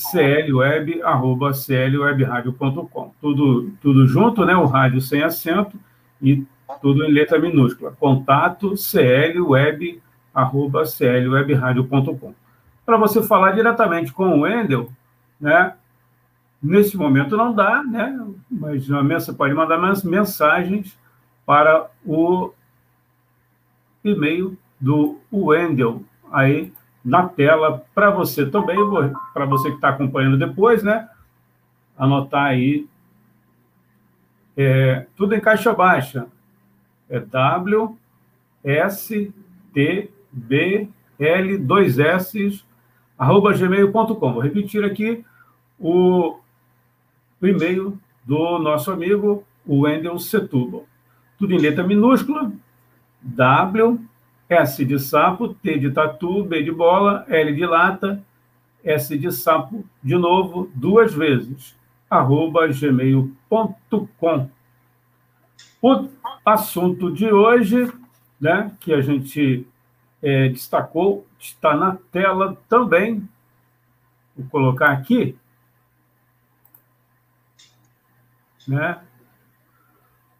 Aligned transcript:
Tudo, 3.22 3.72
tudo 3.80 4.08
junto, 4.08 4.44
né? 4.44 4.56
O 4.56 4.66
rádio 4.66 5.00
sem 5.00 5.22
acento 5.22 5.78
e 6.20 6.44
tudo 6.82 7.06
em 7.06 7.12
letra 7.12 7.38
minúscula. 7.38 7.96
Contato 8.00 8.74
clweb.com 8.74 10.07
arroba 10.38 10.84
clwebradio.com. 10.86 12.34
Para 12.86 12.98
você 12.98 13.24
falar 13.24 13.54
diretamente 13.54 14.14
com 14.14 14.30
o 14.30 14.42
Wendel, 14.42 14.92
né? 15.42 15.74
Nesse 16.62 16.96
momento 16.96 17.36
não 17.36 17.54
dá, 17.54 17.84
né? 17.84 18.24
Mas 18.50 18.88
você 18.88 19.34
pode 19.34 19.54
mandar 19.56 19.80
mensagens 20.04 20.98
para 21.44 21.90
o 22.06 22.54
e-mail 24.04 24.58
do 24.80 25.20
Wendel 25.34 26.04
aí 26.32 26.72
na 27.04 27.28
tela 27.28 27.84
para 27.96 28.12
você 28.12 28.46
também, 28.46 28.78
para 29.34 29.46
você 29.46 29.70
que 29.70 29.76
está 29.76 29.90
acompanhando 29.90 30.38
depois, 30.38 30.84
né? 30.84 31.10
Anotar 31.98 32.46
aí 32.46 32.88
é, 34.56 35.08
tudo 35.16 35.34
em 35.34 35.40
caixa 35.40 35.74
baixa. 35.74 36.28
É 37.10 37.20
W 37.20 37.98
S 38.64 39.34
T 39.74 40.12
bl2s, 40.38 42.64
arroba 43.18 43.54
gmail.com. 43.54 44.34
Vou 44.34 44.42
repetir 44.42 44.84
aqui 44.84 45.24
o, 45.80 46.38
o 47.42 47.48
e-mail 47.48 47.98
do 48.26 48.60
nosso 48.60 48.92
amigo 48.92 49.46
Wendel 49.68 50.20
Setúbal. 50.20 50.86
Tudo 51.38 51.54
em 51.54 51.60
letra 51.60 51.84
minúscula, 51.84 52.52
W, 53.22 54.00
S 54.50 54.86
de 54.86 55.00
sapo, 55.00 55.54
T 55.56 55.78
de 55.78 55.92
tatu, 55.92 56.44
B 56.44 56.64
de 56.64 56.72
bola, 56.72 57.26
L 57.28 57.54
de 57.54 57.66
lata, 57.66 58.24
S 58.84 59.18
de 59.18 59.32
sapo, 59.32 59.86
de 60.02 60.16
novo, 60.16 60.72
duas 60.74 61.14
vezes, 61.14 61.76
arroba 62.10 62.68
gmail.com. 62.68 64.50
O 65.82 66.08
assunto 66.46 67.12
de 67.12 67.32
hoje, 67.32 67.92
né, 68.40 68.72
que 68.80 68.94
a 68.94 69.02
gente 69.02 69.68
é, 70.22 70.50
destacou, 70.50 71.26
está 71.40 71.76
na 71.76 71.98
tela 72.12 72.58
também. 72.68 73.28
Vou 74.36 74.48
colocar 74.50 74.92
aqui. 74.92 75.38
Né? 78.68 79.00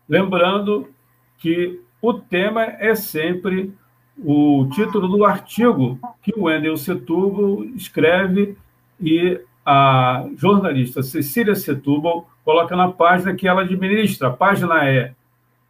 Lembrando 0.08 0.94
que 1.38 1.82
o 2.02 2.14
tema 2.14 2.64
é 2.64 2.96
sempre 2.96 3.74
o 4.18 4.68
título 4.74 5.08
do 5.08 5.24
artigo 5.24 6.00
que 6.22 6.34
o 6.36 6.44
Wendel 6.44 6.76
Setúbal 6.76 7.64
escreve 7.76 8.58
e 9.00 9.40
a 9.66 10.28
jornalista 10.36 11.04
Cecília 11.04 11.56
Setúbal 11.56 12.30
coloca 12.44 12.76
na 12.76 12.92
página 12.92 13.36
que 13.36 13.48
ela 13.48 13.62
administra. 13.62 14.30
A 14.30 14.34
página 14.34 14.88
é 14.88 15.14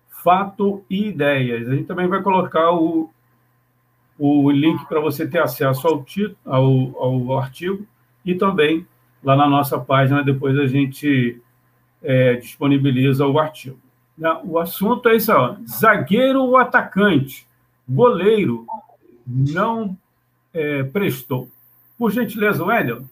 Fato 0.08 0.84
e 0.90 1.08
Ideias. 1.08 1.68
A 1.68 1.76
gente 1.76 1.88
também 1.88 2.08
vai 2.08 2.22
colocar 2.22 2.72
o, 2.72 3.10
o 4.18 4.50
link 4.50 4.86
para 4.88 5.00
você 5.00 5.28
ter 5.28 5.40
acesso 5.40 5.88
ao, 5.88 6.06
ao, 6.46 7.04
ao 7.04 7.40
artigo 7.40 7.86
e 8.26 8.36
também 8.36 8.86
lá 9.24 9.36
na 9.36 9.48
nossa 9.48 9.80
página 9.80 10.24
depois 10.24 10.58
a 10.58 10.68
gente 10.68 11.40
é, 12.02 12.36
disponibiliza 12.36 13.26
o 13.26 13.40
artigo. 13.40 13.80
Né? 14.18 14.30
O 14.44 14.58
assunto 14.58 15.10
é 15.10 15.16
isso, 15.16 15.32
zagueiro 15.68 16.42
ou 16.42 16.58
atacante, 16.58 17.46
goleiro 17.88 18.66
não 19.26 19.98
é, 20.54 20.84
prestou. 20.84 21.50
Por 21.98 22.12
gentileza, 22.12 22.64
Wendel. 22.64 23.04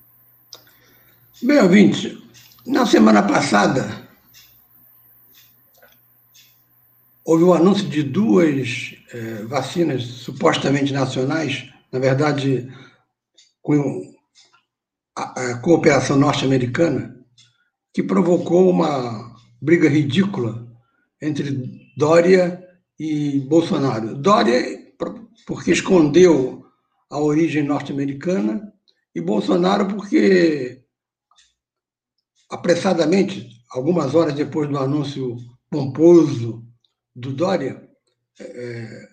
Bem, 1.41 1.59
ouvinte, 1.59 2.23
na 2.65 2.85
semana 2.85 3.21
passada 3.21 4.04
houve 7.25 7.43
o 7.43 7.53
anúncio 7.53 7.89
de 7.89 8.03
duas 8.03 8.95
é, 9.11 9.43
vacinas 9.45 10.03
supostamente 10.03 10.93
nacionais, 10.93 11.67
na 11.91 11.97
verdade, 11.97 12.71
com 13.63 14.13
a, 15.17 15.51
a 15.51 15.57
cooperação 15.57 16.17
norte-americana, 16.17 17.19
que 17.91 18.03
provocou 18.03 18.69
uma 18.69 19.35
briga 19.59 19.89
ridícula 19.89 20.67
entre 21.19 21.91
Dória 21.97 22.63
e 22.99 23.39
Bolsonaro. 23.39 24.15
Dória, 24.15 24.61
porque 25.47 25.71
escondeu 25.71 26.63
a 27.09 27.19
origem 27.19 27.63
norte-americana, 27.63 28.71
e 29.15 29.21
Bolsonaro, 29.21 29.87
porque 29.87 30.83
apressadamente, 32.49 33.49
algumas 33.71 34.13
horas 34.13 34.33
depois 34.33 34.69
do 34.69 34.77
anúncio 34.77 35.37
pomposo 35.69 36.64
do 37.15 37.31
Dória, 37.33 37.89
é, 38.39 39.07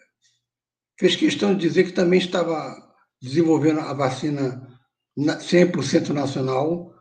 fez 0.98 1.16
questão 1.16 1.54
de 1.54 1.68
dizer 1.68 1.84
que 1.84 1.92
também 1.92 2.18
estava 2.18 2.74
desenvolvendo 3.20 3.80
a 3.80 3.92
vacina 3.92 4.68
100% 5.16 6.08
nacional 6.08 6.92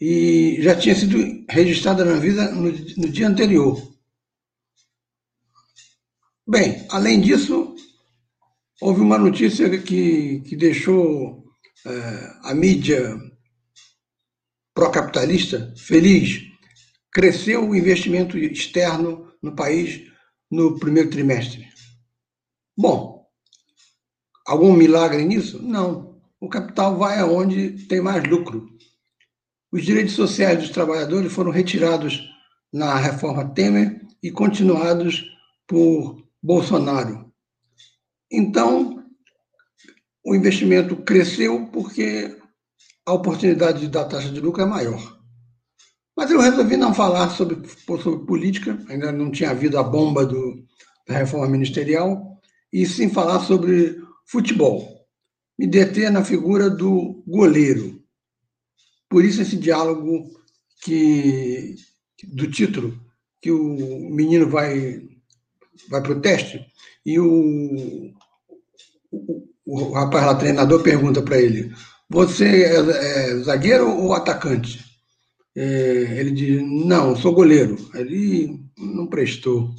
e 0.00 0.58
já 0.60 0.76
tinha 0.76 0.94
sido 0.94 1.18
registrada 1.50 2.04
na 2.04 2.12
Anvisa 2.12 2.50
no, 2.52 2.70
no 2.70 3.08
dia 3.10 3.26
anterior. 3.26 3.80
Bem, 6.46 6.86
além 6.90 7.20
disso, 7.20 7.74
houve 8.80 9.00
uma 9.00 9.18
notícia 9.18 9.68
que, 9.78 10.40
que 10.40 10.56
deixou 10.56 11.44
é, 11.86 12.50
a 12.50 12.54
mídia 12.54 13.16
pró-capitalista 14.74 15.72
feliz. 15.76 16.42
Cresceu 17.10 17.68
o 17.68 17.74
investimento 17.74 18.36
externo 18.36 19.32
no 19.42 19.54
país 19.54 20.13
no 20.54 20.78
primeiro 20.78 21.10
trimestre. 21.10 21.68
Bom, 22.76 23.26
algum 24.46 24.72
milagre 24.72 25.24
nisso? 25.24 25.60
Não. 25.60 26.20
O 26.40 26.48
capital 26.48 26.96
vai 26.96 27.18
aonde 27.18 27.86
tem 27.86 28.00
mais 28.00 28.22
lucro. 28.24 28.68
os 29.72 29.84
direitos 29.84 30.14
sociais 30.14 30.60
dos 30.60 30.70
trabalhadores 30.70 31.32
foram 31.32 31.50
retirados 31.50 32.22
na 32.72 32.96
reforma 32.96 33.52
Temer 33.52 34.00
e 34.22 34.30
continuados 34.30 35.24
por 35.66 36.22
Bolsonaro. 36.40 37.32
Então, 38.30 39.04
o 40.24 40.34
investimento 40.34 40.96
cresceu 40.96 41.66
porque 41.72 42.40
a 43.04 43.12
oportunidade 43.12 43.88
da 43.88 44.04
taxa 44.04 44.30
de 44.30 44.40
lucro 44.40 44.62
é 44.62 44.66
maior. 44.66 45.13
Mas 46.16 46.30
eu 46.30 46.40
resolvi 46.40 46.76
não 46.76 46.94
falar 46.94 47.30
sobre, 47.30 47.56
sobre 48.02 48.26
política, 48.26 48.78
ainda 48.88 49.10
não 49.10 49.30
tinha 49.30 49.50
havido 49.50 49.78
a 49.78 49.82
bomba 49.82 50.24
do, 50.24 50.64
da 51.08 51.18
reforma 51.18 51.48
ministerial, 51.48 52.40
e 52.72 52.86
sim 52.86 53.08
falar 53.08 53.40
sobre 53.40 54.00
futebol. 54.26 55.06
Me 55.58 55.66
deter 55.66 56.10
na 56.10 56.24
figura 56.24 56.70
do 56.70 57.22
goleiro. 57.26 58.02
Por 59.08 59.24
isso 59.24 59.42
esse 59.42 59.56
diálogo 59.56 60.30
que 60.82 61.76
do 62.32 62.50
título, 62.50 62.98
que 63.40 63.50
o 63.50 64.10
menino 64.10 64.48
vai 64.48 65.02
vai 65.88 66.00
para 66.00 66.12
o 66.12 66.20
teste 66.20 66.64
e 67.04 67.18
o, 67.18 68.12
o, 69.10 69.48
o 69.66 69.92
rapaz 69.92 70.24
lá, 70.24 70.34
treinador, 70.34 70.82
pergunta 70.82 71.22
para 71.22 71.40
ele: 71.40 71.72
Você 72.08 72.64
é, 72.64 72.76
é, 72.76 73.36
zagueiro 73.38 73.88
ou 73.88 74.14
atacante? 74.14 74.83
É, 75.56 76.18
ele 76.18 76.30
diz: 76.32 76.62
Não, 76.86 77.14
sou 77.14 77.32
goleiro. 77.32 77.76
Ele 77.94 78.60
não 78.76 79.06
prestou, 79.06 79.74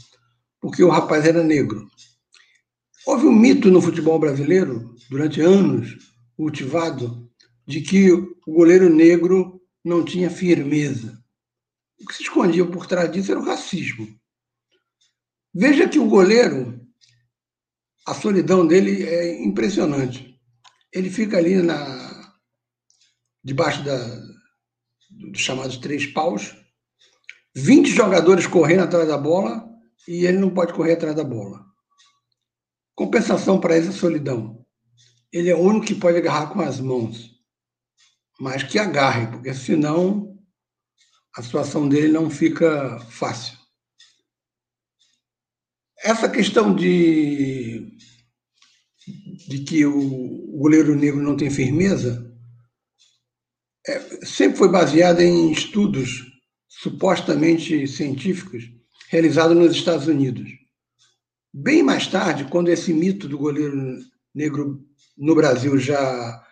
porque 0.59 0.83
o 0.83 0.89
rapaz 0.89 1.25
era 1.25 1.43
negro. 1.43 1.87
Houve 3.05 3.27
um 3.27 3.35
mito 3.35 3.69
no 3.69 3.81
futebol 3.81 4.17
brasileiro, 4.17 4.95
durante 5.09 5.41
anos, 5.41 5.95
cultivado, 6.35 7.29
de 7.67 7.81
que 7.81 8.11
o 8.11 8.35
goleiro 8.47 8.89
negro 8.89 9.61
não 9.83 10.03
tinha 10.03 10.29
firmeza. 10.29 11.21
O 12.01 12.07
que 12.07 12.15
se 12.15 12.23
escondia 12.23 12.65
por 12.65 12.87
trás 12.87 13.11
disso 13.11 13.31
era 13.31 13.39
o 13.39 13.45
racismo. 13.45 14.07
Veja 15.53 15.87
que 15.87 15.99
o 15.99 16.07
goleiro, 16.07 16.81
a 18.05 18.13
solidão 18.13 18.65
dele 18.65 19.03
é 19.03 19.43
impressionante. 19.43 20.39
Ele 20.91 21.09
fica 21.09 21.37
ali 21.37 21.61
na 21.61 22.33
debaixo 23.43 23.83
da, 23.83 24.24
dos 25.15 25.41
chamados 25.41 25.77
três 25.77 26.05
paus, 26.05 26.55
20 27.55 27.89
jogadores 27.89 28.45
correndo 28.45 28.83
atrás 28.83 29.07
da 29.07 29.17
bola 29.17 29.65
e 30.07 30.25
ele 30.25 30.37
não 30.37 30.53
pode 30.53 30.73
correr 30.73 30.93
atrás 30.93 31.15
da 31.15 31.23
bola. 31.23 31.65
Compensação 32.93 33.59
para 33.59 33.75
essa 33.75 33.91
solidão. 33.91 34.65
Ele 35.31 35.49
é 35.49 35.55
o 35.55 35.59
único 35.59 35.85
que 35.85 35.95
pode 35.95 36.17
agarrar 36.17 36.47
com 36.47 36.61
as 36.61 36.79
mãos. 36.79 37.31
Mas 38.39 38.63
que 38.63 38.77
agarre, 38.77 39.27
porque 39.27 39.53
senão 39.53 40.37
a 41.35 41.41
situação 41.41 41.87
dele 41.87 42.09
não 42.09 42.29
fica 42.29 42.99
fácil. 43.09 43.57
Essa 46.03 46.29
questão 46.29 46.75
de, 46.75 47.97
de 49.47 49.59
que 49.59 49.85
o 49.85 50.57
goleiro 50.57 50.95
negro 50.95 51.21
não 51.21 51.35
tem 51.35 51.49
firmeza 51.49 52.24
é, 53.87 54.25
sempre 54.25 54.57
foi 54.57 54.69
baseada 54.69 55.23
em 55.23 55.51
estudos 55.51 56.23
supostamente 56.67 57.87
científicos 57.87 58.63
realizados 59.09 59.55
nos 59.55 59.75
Estados 59.75 60.07
Unidos. 60.07 60.49
Bem 61.53 61.81
mais 61.83 62.07
tarde, 62.07 62.45
quando 62.45 62.69
esse 62.69 62.93
mito 62.93 63.27
do 63.27 63.37
goleiro 63.37 63.99
negro 64.33 64.83
no 65.17 65.35
Brasil 65.35 65.77
já 65.77 66.43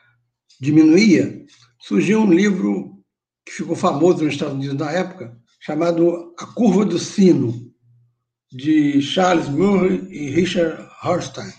diminuía, 0.62 1.46
surgiu 1.80 2.22
um 2.22 2.32
livro 2.32 3.04
que 3.46 3.52
ficou 3.52 3.76
famoso 3.76 4.24
nos 4.24 4.34
Estados 4.34 4.56
Unidos 4.56 4.78
na 4.78 4.92
época, 4.92 5.38
chamado 5.60 6.34
A 6.40 6.46
Curva 6.46 6.86
do 6.86 6.98
Sino, 6.98 7.74
de 8.52 9.02
Charles 9.02 9.50
Murray 9.50 10.08
e 10.10 10.30
Richard 10.30 10.88
Horstein. 11.04 11.52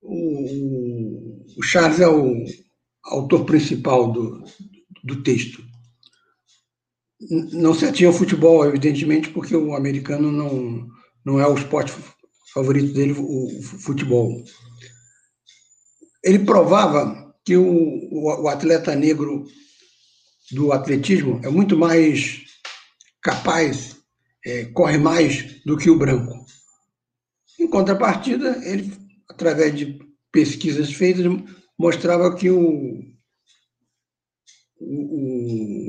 O, 0.00 1.44
o 1.56 1.62
Charles 1.62 2.00
é 2.00 2.08
o 2.08 2.44
autor 3.04 3.44
principal 3.44 4.12
do, 4.12 4.44
do 5.02 5.22
texto. 5.22 5.62
Não 7.52 7.74
se 7.74 7.84
atinha 7.84 8.08
ao 8.08 8.14
futebol, 8.14 8.64
evidentemente, 8.64 9.30
porque 9.30 9.54
o 9.54 9.74
americano 9.74 10.32
não, 10.32 10.88
não 11.24 11.40
é 11.40 11.46
o 11.46 11.54
esporte 11.54 11.92
favorito 12.52 12.92
dele, 12.92 13.14
o 13.16 13.62
futebol. 13.62 14.42
Ele 16.24 16.40
provava 16.40 17.34
que 17.44 17.56
o, 17.56 17.64
o, 17.64 18.42
o 18.42 18.48
atleta 18.48 18.94
negro 18.94 19.44
do 20.52 20.72
atletismo 20.72 21.40
é 21.44 21.48
muito 21.48 21.76
mais 21.76 22.42
capaz, 23.22 23.96
é, 24.44 24.64
corre 24.66 24.98
mais 24.98 25.62
do 25.64 25.76
que 25.76 25.88
o 25.88 25.98
branco. 25.98 26.44
Em 27.58 27.68
contrapartida, 27.68 28.60
ele, 28.64 28.92
através 29.28 29.74
de 29.76 29.98
pesquisas 30.32 30.92
feitas, 30.92 31.24
mostrava 31.82 32.32
que 32.36 32.48
o, 32.48 33.02
o, 34.78 35.88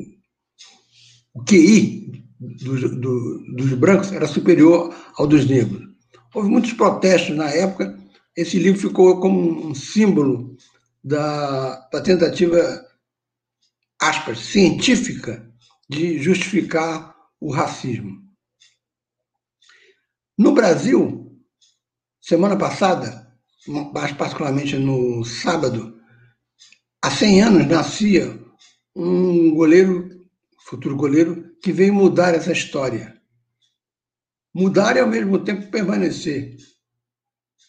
o 1.34 1.44
QI 1.44 2.26
dos, 2.40 2.80
do, 3.00 3.54
dos 3.54 3.72
brancos 3.74 4.10
era 4.10 4.26
superior 4.26 4.92
ao 5.16 5.28
dos 5.28 5.46
negros. 5.46 5.84
Houve 6.34 6.48
muitos 6.48 6.72
protestos 6.72 7.36
na 7.36 7.48
época. 7.48 7.96
Esse 8.36 8.58
livro 8.58 8.80
ficou 8.80 9.20
como 9.20 9.68
um 9.68 9.72
símbolo 9.72 10.56
da, 11.02 11.76
da 11.92 12.00
tentativa, 12.00 12.58
aspas, 14.02 14.40
científica 14.40 15.48
de 15.88 16.20
justificar 16.20 17.14
o 17.40 17.52
racismo. 17.52 18.20
No 20.36 20.52
Brasil, 20.52 21.40
semana 22.20 22.58
passada, 22.58 23.23
mais 23.66 24.12
particularmente 24.12 24.76
no 24.76 25.24
sábado, 25.24 25.98
há 27.02 27.10
100 27.10 27.42
anos 27.42 27.66
nascia 27.66 28.38
um 28.94 29.54
goleiro, 29.54 30.08
futuro 30.66 30.96
goleiro, 30.96 31.56
que 31.62 31.72
veio 31.72 31.94
mudar 31.94 32.34
essa 32.34 32.52
história. 32.52 33.20
Mudar 34.54 34.96
e 34.96 35.00
ao 35.00 35.08
mesmo 35.08 35.38
tempo 35.38 35.70
permanecer. 35.70 36.56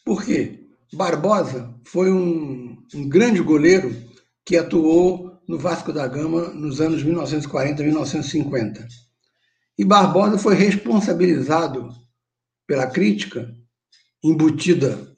Por 0.03 0.23
quê? 0.23 0.67
Barbosa 0.93 1.73
foi 1.83 2.11
um, 2.11 2.77
um 2.93 3.09
grande 3.09 3.41
goleiro 3.41 3.95
que 4.45 4.55
atuou 4.55 5.41
no 5.47 5.57
Vasco 5.57 5.91
da 5.91 6.07
Gama 6.07 6.49
nos 6.49 6.79
anos 6.79 7.03
1940 7.03 7.81
e 7.81 7.85
1950. 7.85 8.87
E 9.77 9.83
Barbosa 9.83 10.37
foi 10.37 10.55
responsabilizado 10.55 11.89
pela 12.67 12.87
crítica 12.87 13.53
embutida, 14.23 15.14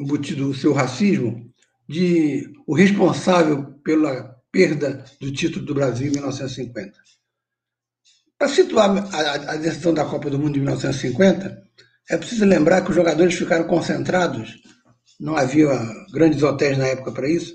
embutido 0.00 0.48
o 0.48 0.54
seu 0.54 0.72
racismo, 0.72 1.52
de 1.86 2.50
o 2.66 2.74
responsável 2.74 3.74
pela 3.84 4.34
perda 4.50 5.04
do 5.20 5.30
título 5.30 5.66
do 5.66 5.74
Brasil 5.74 6.08
em 6.08 6.12
1950. 6.12 6.92
Para 8.38 8.48
situar 8.48 9.14
a, 9.14 9.52
a 9.52 9.56
decisão 9.56 9.92
da 9.92 10.06
Copa 10.06 10.30
do 10.30 10.38
Mundo 10.38 10.54
de 10.54 10.60
1950, 10.60 11.62
é 12.08 12.16
preciso 12.16 12.46
lembrar 12.46 12.82
que 12.82 12.90
os 12.90 12.96
jogadores 12.96 13.34
ficaram 13.34 13.66
concentrados, 13.66 14.62
não 15.20 15.36
havia 15.36 15.68
grandes 16.10 16.42
hotéis 16.42 16.78
na 16.78 16.86
época 16.86 17.12
para 17.12 17.28
isso, 17.28 17.54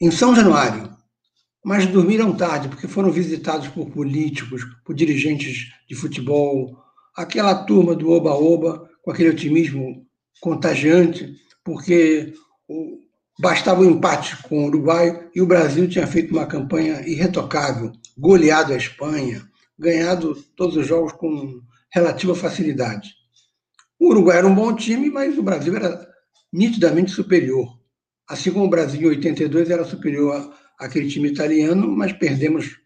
em 0.00 0.10
São 0.10 0.34
Januário, 0.34 0.96
mas 1.62 1.86
dormiram 1.86 2.34
tarde, 2.34 2.68
porque 2.68 2.88
foram 2.88 3.10
visitados 3.10 3.68
por 3.68 3.90
políticos, 3.90 4.62
por 4.84 4.94
dirigentes 4.94 5.66
de 5.86 5.94
futebol, 5.94 6.78
aquela 7.14 7.54
turma 7.54 7.94
do 7.94 8.10
Oba-Oba, 8.10 8.88
com 9.02 9.10
aquele 9.10 9.30
otimismo 9.30 10.07
contagiante, 10.40 11.36
porque 11.64 12.32
bastava 13.38 13.82
o 13.82 13.84
um 13.84 13.90
empate 13.90 14.36
com 14.42 14.64
o 14.64 14.66
Uruguai 14.66 15.28
e 15.34 15.40
o 15.40 15.46
Brasil 15.46 15.88
tinha 15.88 16.06
feito 16.06 16.32
uma 16.32 16.46
campanha 16.46 17.02
irretocável, 17.06 17.92
goleado 18.16 18.72
a 18.72 18.76
Espanha, 18.76 19.48
ganhado 19.78 20.34
todos 20.56 20.76
os 20.76 20.86
jogos 20.86 21.12
com 21.12 21.60
relativa 21.92 22.34
facilidade. 22.34 23.14
O 23.98 24.10
Uruguai 24.10 24.38
era 24.38 24.46
um 24.46 24.54
bom 24.54 24.74
time, 24.74 25.10
mas 25.10 25.38
o 25.38 25.42
Brasil 25.42 25.74
era 25.74 26.06
nitidamente 26.52 27.10
superior. 27.10 27.78
Assim 28.28 28.52
como 28.52 28.66
o 28.66 28.70
Brasil 28.70 29.00
em 29.00 29.16
82 29.16 29.70
era 29.70 29.84
superior 29.84 30.54
àquele 30.78 31.08
time 31.08 31.28
italiano, 31.28 31.88
mas 31.88 32.12
perdemos 32.12 32.76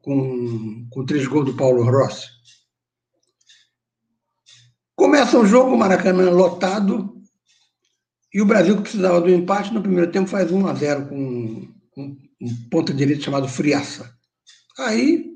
com, 0.00 0.86
com 0.90 1.04
três 1.04 1.26
gols 1.26 1.46
do 1.46 1.56
Paulo 1.56 1.84
Rossi. 1.84 2.26
Começa 5.20 5.38
o 5.38 5.44
jogo, 5.44 5.74
o 5.74 5.78
Maracanã 5.78 6.30
lotado, 6.30 7.22
e 8.32 8.40
o 8.40 8.46
Brasil, 8.46 8.74
que 8.76 8.84
precisava 8.84 9.20
do 9.20 9.28
empate, 9.28 9.70
no 9.70 9.82
primeiro 9.82 10.10
tempo 10.10 10.26
faz 10.26 10.50
1 10.50 10.66
a 10.66 10.72
0 10.72 11.08
com, 11.10 11.68
um 12.40 12.56
ponta 12.70 12.94
direito 12.94 13.22
chamado 13.22 13.46
Friaça. 13.46 14.10
Aí 14.78 15.26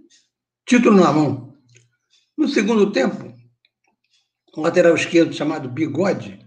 título 0.66 0.98
na 0.98 1.12
mão. 1.12 1.54
No 2.34 2.48
segundo 2.48 2.92
tempo, 2.92 3.30
um 4.56 4.62
lateral 4.62 4.94
esquerdo 4.94 5.34
chamado 5.34 5.68
Bigode 5.68 6.38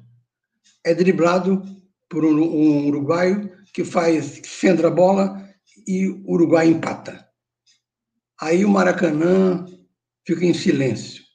é 0.83 0.95
driblado 0.95 1.61
por 2.09 2.25
um, 2.25 2.41
um 2.41 2.87
uruguaio 2.87 3.51
que 3.71 3.85
faz 3.85 4.41
centra 4.45 4.87
a 4.87 4.91
bola 4.91 5.47
e 5.87 6.07
o 6.07 6.31
Uruguai 6.31 6.69
empata. 6.69 7.23
Aí 8.41 8.65
o 8.65 8.69
Maracanã 8.69 9.63
fica 10.25 10.43
em 10.43 10.55
silêncio. 10.55 11.26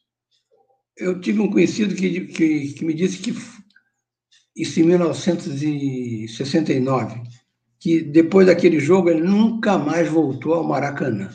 Eu 0.97 1.21
tive 1.21 1.41
um 1.41 1.51
conhecido 1.51 1.95
que, 1.95 2.27
que, 2.27 2.73
que 2.75 2.85
me 2.85 2.95
disse 2.95 3.19
que 3.19 3.33
isso 4.55 4.81
em 4.81 4.85
1969, 4.85 7.23
que 7.81 8.03
depois 8.03 8.47
daquele 8.47 8.79
jogo 8.79 9.09
ele 9.09 9.23
nunca 9.23 9.79
mais 9.79 10.07
voltou 10.09 10.53
ao 10.55 10.65
Maracanã, 10.65 11.31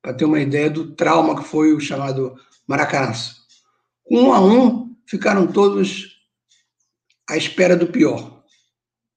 para 0.00 0.14
ter 0.14 0.24
uma 0.24 0.40
ideia 0.40 0.70
do 0.70 0.94
trauma 0.94 1.36
que 1.40 1.46
foi 1.46 1.74
o 1.74 1.80
chamado 1.80 2.34
Maracanaço. 2.66 3.42
Um 4.10 4.32
a 4.32 4.40
um, 4.40 4.96
ficaram 5.06 5.46
todos 5.46 6.18
à 7.28 7.36
espera 7.36 7.76
do 7.76 7.86
pior. 7.86 8.42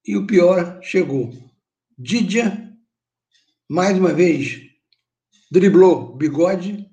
E 0.05 0.15
o 0.15 0.27
pior 0.27 0.79
chegou. 0.83 1.33
Didia, 1.97 2.71
mais 3.67 3.97
uma 3.97 4.13
vez, 4.13 4.61
driblou 5.49 6.15
bigode 6.15 6.87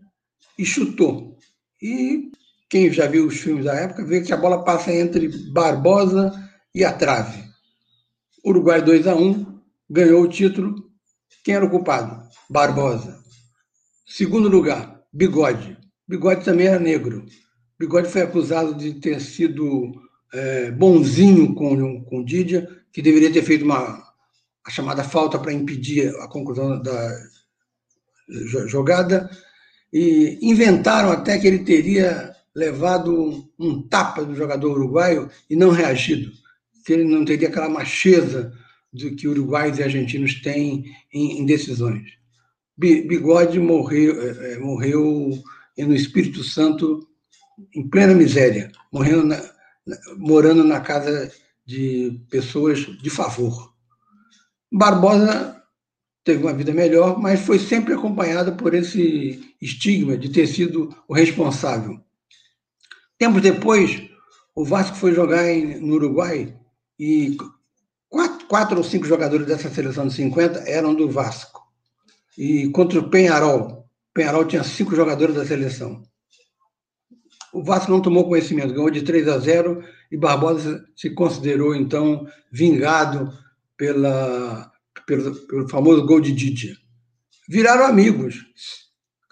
e 0.58 0.64
chutou. 0.64 1.36
E 1.82 2.32
quem 2.72 2.90
já 2.90 3.06
viu 3.06 3.26
os 3.26 3.38
filmes 3.38 3.66
da 3.66 3.74
época 3.74 4.02
vê 4.02 4.22
que 4.22 4.32
a 4.32 4.36
bola 4.38 4.64
passa 4.64 4.90
entre 4.90 5.28
Barbosa 5.52 6.32
e 6.74 6.82
a 6.82 6.90
trave. 6.90 7.44
Uruguai 8.42 8.80
2 8.80 9.06
a 9.08 9.14
1 9.14 9.60
ganhou 9.90 10.22
o 10.22 10.28
título. 10.28 10.90
Quem 11.44 11.54
era 11.54 11.66
o 11.66 11.68
culpado? 11.68 12.26
Barbosa. 12.48 13.22
Segundo 14.06 14.48
lugar, 14.48 15.02
Bigode. 15.12 15.76
Bigode 16.08 16.46
também 16.46 16.66
era 16.66 16.78
negro. 16.78 17.26
Bigode 17.78 18.08
foi 18.08 18.22
acusado 18.22 18.74
de 18.74 18.94
ter 18.94 19.20
sido 19.20 19.92
é, 20.32 20.70
bonzinho 20.70 21.54
com, 21.54 22.02
com 22.04 22.24
Didia, 22.24 22.66
que 22.90 23.02
deveria 23.02 23.30
ter 23.30 23.42
feito 23.42 23.66
uma 23.66 24.02
a 24.66 24.70
chamada 24.70 25.04
falta 25.04 25.38
para 25.38 25.52
impedir 25.52 26.08
a 26.20 26.26
conclusão 26.26 26.80
da 26.80 27.18
jogada, 28.66 29.28
e 29.92 30.38
inventaram 30.40 31.12
até 31.12 31.38
que 31.38 31.46
ele 31.46 31.64
teria 31.64 32.32
levado 32.54 33.48
um 33.58 33.82
tapa 33.82 34.24
do 34.24 34.34
jogador 34.34 34.72
uruguaio 34.72 35.30
e 35.48 35.56
não 35.56 35.70
reagido 35.70 36.30
que 36.84 36.92
ele 36.92 37.04
não 37.04 37.24
teria 37.24 37.48
aquela 37.48 37.68
macheza 37.68 38.52
do 38.92 39.14
que 39.14 39.28
uruguaios 39.28 39.78
e 39.78 39.82
argentinos 39.82 40.40
têm 40.42 40.84
em, 41.12 41.40
em 41.40 41.46
decisões. 41.46 42.18
Bigode 42.76 43.58
morreu, 43.58 44.20
é, 44.20 44.52
é, 44.52 44.58
morreu 44.58 45.42
no 45.78 45.94
Espírito 45.94 46.42
Santo 46.42 47.06
em 47.74 47.88
plena 47.88 48.14
miséria, 48.14 48.72
morrendo 48.92 49.24
na, 49.24 49.42
morando 50.16 50.64
na 50.64 50.80
casa 50.80 51.30
de 51.64 52.20
pessoas 52.28 52.80
de 52.80 53.10
favor. 53.10 53.72
Barbosa 54.70 55.62
teve 56.24 56.42
uma 56.42 56.52
vida 56.52 56.72
melhor, 56.72 57.20
mas 57.20 57.40
foi 57.40 57.58
sempre 57.58 57.94
acompanhada 57.94 58.52
por 58.52 58.74
esse 58.74 59.54
estigma 59.60 60.16
de 60.16 60.28
ter 60.28 60.46
sido 60.46 60.94
o 61.06 61.14
responsável. 61.14 62.00
Tempos 63.22 63.40
depois, 63.40 64.02
o 64.52 64.64
Vasco 64.64 64.96
foi 64.96 65.14
jogar 65.14 65.48
em, 65.48 65.78
no 65.78 65.94
Uruguai 65.94 66.58
e 66.98 67.36
quatro, 68.08 68.46
quatro 68.48 68.78
ou 68.78 68.82
cinco 68.82 69.06
jogadores 69.06 69.46
dessa 69.46 69.70
seleção 69.70 70.08
de 70.08 70.14
50 70.14 70.68
eram 70.68 70.92
do 70.92 71.08
Vasco. 71.08 71.62
E 72.36 72.68
contra 72.70 72.98
o 72.98 73.08
Penharol, 73.08 73.88
Penharol 74.12 74.44
tinha 74.44 74.64
cinco 74.64 74.96
jogadores 74.96 75.36
da 75.36 75.46
seleção. 75.46 76.02
O 77.52 77.62
Vasco 77.62 77.92
não 77.92 78.02
tomou 78.02 78.28
conhecimento, 78.28 78.74
ganhou 78.74 78.90
de 78.90 79.02
3 79.02 79.28
a 79.28 79.38
0 79.38 79.84
e 80.10 80.16
Barbosa 80.16 80.84
se 80.96 81.10
considerou, 81.10 81.76
então, 81.76 82.26
vingado 82.50 83.32
pela, 83.76 84.68
pelo, 85.06 85.32
pelo 85.46 85.68
famoso 85.68 86.04
gol 86.04 86.20
de 86.20 86.32
Didia. 86.32 86.74
Viraram 87.48 87.86
amigos, 87.86 88.44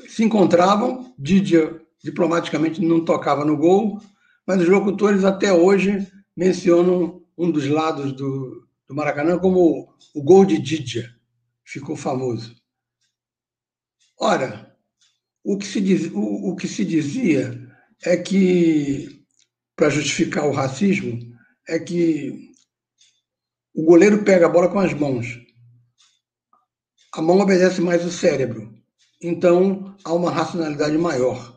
se 0.07 0.23
encontravam, 0.23 1.13
Didia 1.19 1.81
diplomaticamente 2.03 2.81
não 2.81 3.05
tocava 3.05 3.45
no 3.45 3.57
gol, 3.57 4.01
mas 4.47 4.61
os 4.61 4.69
locutores 4.69 5.25
até 5.25 5.53
hoje 5.53 6.07
mencionam 6.37 7.23
um 7.37 7.51
dos 7.51 7.67
lados 7.69 8.13
do, 8.13 8.67
do 8.89 8.95
Maracanã 8.95 9.39
como 9.39 9.95
o 10.15 10.23
gol 10.23 10.45
de 10.45 10.59
Didia. 10.59 11.09
Ficou 11.65 11.97
famoso. 11.97 12.55
Ora, 14.19 14.77
o 15.43 15.57
que 15.57 15.67
se, 15.67 15.81
diz, 15.81 16.11
o, 16.13 16.51
o 16.51 16.57
que 16.57 16.69
se 16.69 16.85
dizia 16.85 17.59
é 18.05 18.17
que, 18.17 19.25
para 19.77 19.89
justificar 19.89 20.47
o 20.47 20.53
racismo, 20.53 21.19
é 21.69 21.79
que 21.79 22.51
o 23.75 23.85
goleiro 23.85 24.25
pega 24.25 24.47
a 24.47 24.49
bola 24.49 24.69
com 24.69 24.81
as 24.81 24.93
mãos. 24.93 25.39
A 27.15 27.23
mão 27.23 27.39
obedece 27.39 27.81
mais 27.81 28.05
o 28.05 28.11
cérebro. 28.11 28.75
Então, 29.23 29.97
há 30.05 30.13
uma 30.13 30.31
racionalidade 30.31 30.97
maior. 30.99 31.50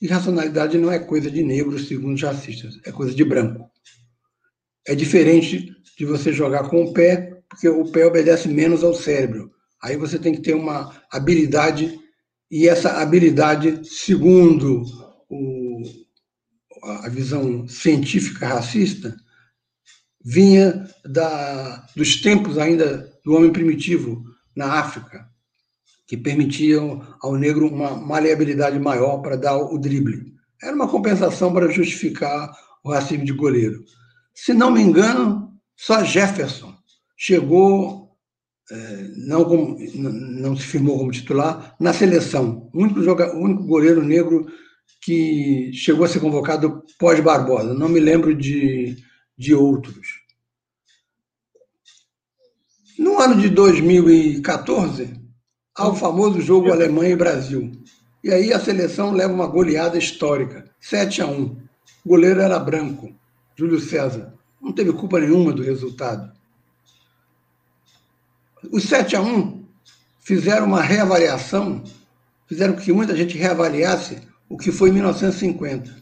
E 0.00 0.06
racionalidade 0.06 0.76
não 0.76 0.90
é 0.90 0.98
coisa 0.98 1.30
de 1.30 1.42
negro, 1.42 1.78
segundo 1.78 2.14
os 2.14 2.22
racistas, 2.22 2.78
é 2.84 2.92
coisa 2.92 3.14
de 3.14 3.24
branco. 3.24 3.70
É 4.86 4.94
diferente 4.94 5.74
de 5.96 6.04
você 6.04 6.32
jogar 6.32 6.68
com 6.68 6.84
o 6.84 6.92
pé, 6.92 7.42
porque 7.48 7.68
o 7.68 7.90
pé 7.90 8.06
obedece 8.06 8.48
menos 8.48 8.84
ao 8.84 8.94
cérebro. 8.94 9.50
Aí 9.82 9.96
você 9.96 10.18
tem 10.18 10.34
que 10.34 10.42
ter 10.42 10.54
uma 10.54 10.94
habilidade, 11.10 11.98
e 12.50 12.68
essa 12.68 13.00
habilidade, 13.00 13.80
segundo 13.84 14.84
o, 15.28 15.82
a 17.04 17.08
visão 17.08 17.66
científica 17.66 18.46
racista, 18.46 19.16
vinha 20.22 20.88
da, 21.04 21.86
dos 21.96 22.20
tempos 22.20 22.58
ainda 22.58 23.10
do 23.24 23.34
homem 23.34 23.52
primitivo 23.52 24.24
na 24.54 24.74
África, 24.74 25.28
que 26.06 26.16
permitiam 26.16 27.02
ao 27.20 27.34
negro 27.36 27.66
uma 27.68 27.96
maleabilidade 27.96 28.78
maior 28.78 29.18
para 29.18 29.36
dar 29.36 29.56
o 29.56 29.78
drible. 29.78 30.34
Era 30.62 30.74
uma 30.74 30.88
compensação 30.88 31.52
para 31.52 31.68
justificar 31.68 32.50
o 32.84 32.90
racismo 32.90 33.24
de 33.24 33.32
goleiro. 33.32 33.84
Se 34.34 34.54
não 34.54 34.70
me 34.70 34.80
engano, 34.80 35.52
só 35.76 36.04
Jefferson 36.04 36.74
chegou, 37.16 38.16
é, 38.70 39.08
não, 39.16 39.44
como, 39.44 39.76
não 39.94 40.56
se 40.56 40.64
firmou 40.64 40.98
como 40.98 41.10
titular, 41.10 41.74
na 41.80 41.92
seleção. 41.92 42.70
O 42.72 42.82
único, 42.82 43.00
o 43.00 43.42
único 43.42 43.64
goleiro 43.64 44.02
negro 44.02 44.46
que 45.02 45.70
chegou 45.72 46.04
a 46.04 46.08
ser 46.08 46.20
convocado 46.20 46.84
pós-Barbosa. 46.98 47.74
Não 47.74 47.88
me 47.88 48.00
lembro 48.00 48.34
de, 48.34 48.96
de 49.36 49.54
outros. 49.54 50.24
No 52.98 53.20
ano 53.20 53.40
de 53.40 53.48
2014, 53.48 55.25
há 55.76 55.88
o 55.88 55.94
famoso 55.94 56.40
jogo 56.40 56.72
Alemanha 56.72 57.10
e 57.12 57.16
Brasil. 57.16 57.70
E 58.24 58.32
aí 58.32 58.52
a 58.52 58.58
seleção 58.58 59.12
leva 59.12 59.32
uma 59.32 59.46
goleada 59.46 59.98
histórica, 59.98 60.68
7 60.80 61.22
a 61.22 61.26
1. 61.26 61.42
O 62.04 62.08
goleiro 62.08 62.40
era 62.40 62.58
branco. 62.58 63.14
Júlio 63.54 63.78
César, 63.78 64.34
não 64.60 64.72
teve 64.72 64.92
culpa 64.92 65.20
nenhuma 65.20 65.52
do 65.52 65.62
resultado. 65.62 66.32
Os 68.72 68.84
7 68.84 69.16
a 69.16 69.20
1 69.20 69.64
fizeram 70.20 70.66
uma 70.66 70.82
reavaliação, 70.82 71.84
fizeram 72.46 72.74
que 72.74 72.92
muita 72.92 73.14
gente 73.14 73.38
reavaliasse 73.38 74.18
o 74.48 74.56
que 74.56 74.72
foi 74.72 74.90
em 74.90 74.94
1950. 74.94 75.94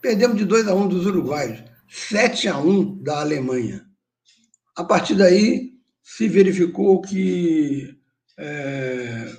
Perdemos 0.00 0.36
de 0.36 0.44
2 0.44 0.68
a 0.68 0.74
1 0.74 0.88
dos 0.88 1.06
uruguaios, 1.06 1.62
7 1.88 2.48
a 2.48 2.58
1 2.58 3.02
da 3.02 3.20
Alemanha. 3.20 3.84
A 4.76 4.84
partir 4.84 5.14
daí, 5.14 5.72
se 6.02 6.28
verificou 6.28 7.00
que 7.00 7.96
é, 8.38 9.36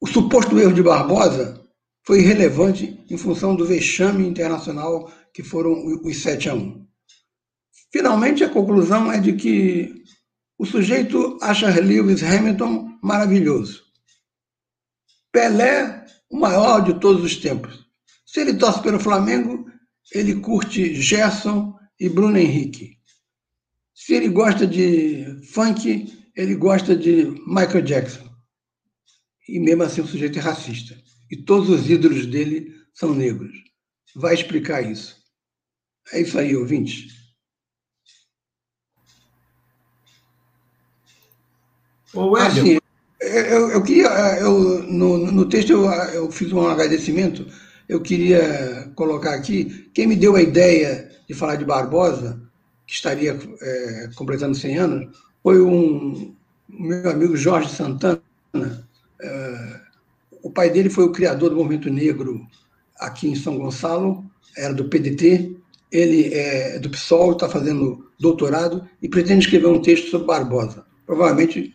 o 0.00 0.06
suposto 0.06 0.58
erro 0.58 0.74
de 0.74 0.82
Barbosa 0.82 1.62
foi 2.06 2.20
irrelevante 2.20 3.04
em 3.10 3.16
função 3.16 3.56
do 3.56 3.66
vexame 3.66 4.26
internacional 4.26 5.10
que 5.32 5.42
foram 5.42 5.84
os 6.04 6.22
7 6.22 6.48
a 6.48 6.54
1. 6.54 6.86
Finalmente, 7.92 8.44
a 8.44 8.48
conclusão 8.48 9.10
é 9.10 9.18
de 9.18 9.32
que 9.32 10.02
o 10.58 10.64
sujeito 10.64 11.38
acha 11.42 11.68
Lewis 11.80 12.22
Hamilton 12.22 12.98
maravilhoso. 13.02 13.84
Pelé, 15.32 16.04
o 16.30 16.38
maior 16.38 16.80
de 16.80 16.98
todos 17.00 17.22
os 17.22 17.36
tempos. 17.36 17.86
Se 18.24 18.40
ele 18.40 18.54
torce 18.54 18.82
pelo 18.82 19.00
Flamengo, 19.00 19.66
ele 20.12 20.40
curte 20.40 20.94
Gerson 20.94 21.74
e 21.98 22.08
Bruno 22.08 22.38
Henrique. 22.38 22.96
Se 23.94 24.14
ele 24.14 24.28
gosta 24.28 24.66
de 24.66 25.40
funk, 25.52 26.25
ele 26.36 26.54
gosta 26.54 26.94
de 26.94 27.24
Michael 27.46 27.82
Jackson. 27.82 28.28
E 29.48 29.58
mesmo 29.58 29.82
assim 29.82 30.02
o 30.02 30.06
sujeito 30.06 30.38
é 30.38 30.42
racista. 30.42 30.96
E 31.30 31.36
todos 31.36 31.70
os 31.70 31.88
ídolos 31.88 32.26
dele 32.26 32.74
são 32.92 33.14
negros. 33.14 33.52
Vai 34.14 34.34
explicar 34.34 34.82
isso. 34.82 35.16
É 36.12 36.20
isso 36.20 36.38
aí, 36.38 36.54
ouvinte. 36.54 37.08
Ô, 42.14 42.36
assim, 42.36 42.78
eu, 43.20 43.70
eu 43.70 43.82
queria, 43.82 44.08
eu, 44.38 44.82
no, 44.84 45.18
no 45.30 45.48
texto 45.48 45.70
eu, 45.70 45.84
eu 45.84 46.30
fiz 46.30 46.52
um 46.52 46.66
agradecimento, 46.66 47.46
eu 47.88 48.00
queria 48.00 48.90
colocar 48.94 49.34
aqui, 49.34 49.90
quem 49.92 50.06
me 50.06 50.16
deu 50.16 50.36
a 50.36 50.40
ideia 50.40 51.10
de 51.28 51.34
falar 51.34 51.56
de 51.56 51.64
Barbosa, 51.64 52.40
que 52.86 52.94
estaria 52.94 53.36
é, 53.60 54.10
completando 54.14 54.54
100 54.54 54.78
anos, 54.78 55.16
foi 55.46 55.62
um, 55.62 56.34
meu 56.68 57.08
amigo 57.08 57.36
Jorge 57.36 57.70
Santana, 57.70 58.20
é, 59.22 59.80
o 60.42 60.50
pai 60.50 60.70
dele 60.70 60.90
foi 60.90 61.04
o 61.04 61.12
criador 61.12 61.50
do 61.50 61.54
movimento 61.54 61.88
negro 61.88 62.44
aqui 62.98 63.28
em 63.28 63.36
São 63.36 63.56
Gonçalo, 63.56 64.24
era 64.56 64.74
do 64.74 64.88
PDT, 64.88 65.56
ele 65.92 66.34
é 66.34 66.80
do 66.80 66.90
PSOL, 66.90 67.30
está 67.30 67.48
fazendo 67.48 68.10
doutorado 68.18 68.88
e 69.00 69.08
pretende 69.08 69.44
escrever 69.44 69.68
um 69.68 69.80
texto 69.80 70.10
sobre 70.10 70.26
Barbosa. 70.26 70.84
Provavelmente, 71.06 71.72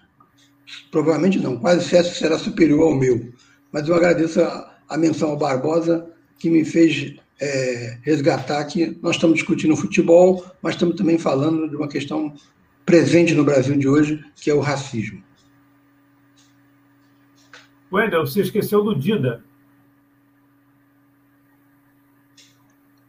provavelmente 0.92 1.40
não, 1.40 1.56
quase 1.56 1.88
certo 1.88 2.14
será 2.14 2.38
superior 2.38 2.82
ao 2.82 2.94
meu. 2.94 3.32
Mas 3.72 3.88
eu 3.88 3.96
agradeço 3.96 4.42
a, 4.42 4.76
a 4.90 4.98
menção 4.98 5.30
ao 5.30 5.38
Barbosa, 5.38 6.10
que 6.38 6.50
me 6.50 6.66
fez 6.66 7.16
é, 7.40 8.00
resgatar 8.04 8.66
que 8.66 9.00
nós 9.02 9.16
estamos 9.16 9.38
discutindo 9.38 9.78
futebol, 9.78 10.44
mas 10.62 10.76
estamos 10.76 10.98
também 10.98 11.18
falando 11.18 11.70
de 11.70 11.78
uma 11.78 11.88
questão 11.88 12.36
presente 12.86 13.34
no 13.34 13.44
Brasil 13.44 13.78
de 13.78 13.88
hoje, 13.88 14.24
que 14.36 14.50
é 14.50 14.54
o 14.54 14.60
racismo. 14.60 15.22
Wendel, 17.92 18.26
você 18.26 18.42
esqueceu 18.42 18.84
do 18.84 18.96
Dida. 18.96 19.44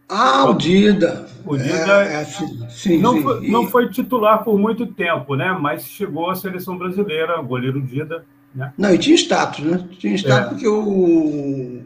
Ah, 0.09 0.50
o 0.50 0.55
Dida. 0.55 1.26
O 1.47 1.57
Dida 1.57 2.05
é, 2.05 2.21
é, 2.21 2.25
sim, 2.69 2.99
não, 2.99 3.14
sim. 3.14 3.23
Foi, 3.23 3.49
não 3.49 3.67
foi 3.69 3.88
titular 3.88 4.45
por 4.45 4.59
muito 4.59 4.87
tempo, 4.87 5.35
né? 5.35 5.57
Mas 5.59 5.85
chegou 5.85 6.31
à 6.31 6.35
seleção 6.35 6.76
brasileira, 6.76 7.41
goleiro 7.41 7.81
Dida. 7.81 8.25
Né? 8.55 8.73
Não, 8.76 8.93
e 8.93 8.99
tinha 8.99 9.17
status, 9.17 9.64
né? 9.64 9.88
Tinha 9.99 10.14
status 10.14 10.47
é. 10.47 10.50
porque 10.50 10.69
o 10.69 11.83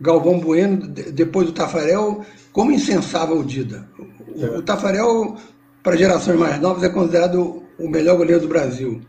Galvão 0.00 0.40
Bueno, 0.40 0.88
depois 0.88 1.46
do 1.46 1.52
Tafarel, 1.52 2.24
como 2.52 2.72
incensava 2.72 3.34
o 3.34 3.44
Dida. 3.44 3.88
O, 4.34 4.44
é. 4.44 4.58
o 4.58 4.62
Tafarel, 4.62 5.36
para 5.82 5.96
gerações 5.96 6.38
mais 6.38 6.60
novas, 6.60 6.82
é 6.82 6.88
considerado 6.88 7.62
o 7.78 7.88
melhor 7.88 8.16
goleiro 8.16 8.40
do 8.40 8.48
Brasil. 8.48 9.00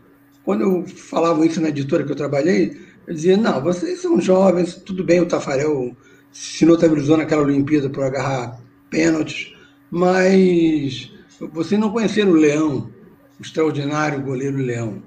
Quando 0.44 0.62
eu 0.62 0.86
falava 0.86 1.46
isso 1.46 1.60
na 1.60 1.68
editora 1.68 2.04
que 2.04 2.12
eu 2.12 2.16
trabalhei, 2.16 2.76
eu 3.06 3.14
dizia, 3.14 3.36
não, 3.36 3.62
vocês 3.62 4.00
são 4.00 4.20
jovens, 4.20 4.74
tudo 4.74 5.04
bem, 5.04 5.20
o 5.20 5.26
Tafarel 5.26 5.96
se 6.32 6.66
notabilizou 6.66 7.16
naquela 7.16 7.42
Olimpíada 7.42 7.88
por 7.88 8.02
agarrar 8.02 8.60
pênaltis, 8.90 9.54
mas 9.90 11.10
vocês 11.52 11.80
não 11.80 11.90
conheceram 11.90 12.32
o 12.32 12.36
Leão, 12.36 12.90
o 13.38 13.42
extraordinário 13.42 14.20
goleiro 14.20 14.58
Leão. 14.58 15.02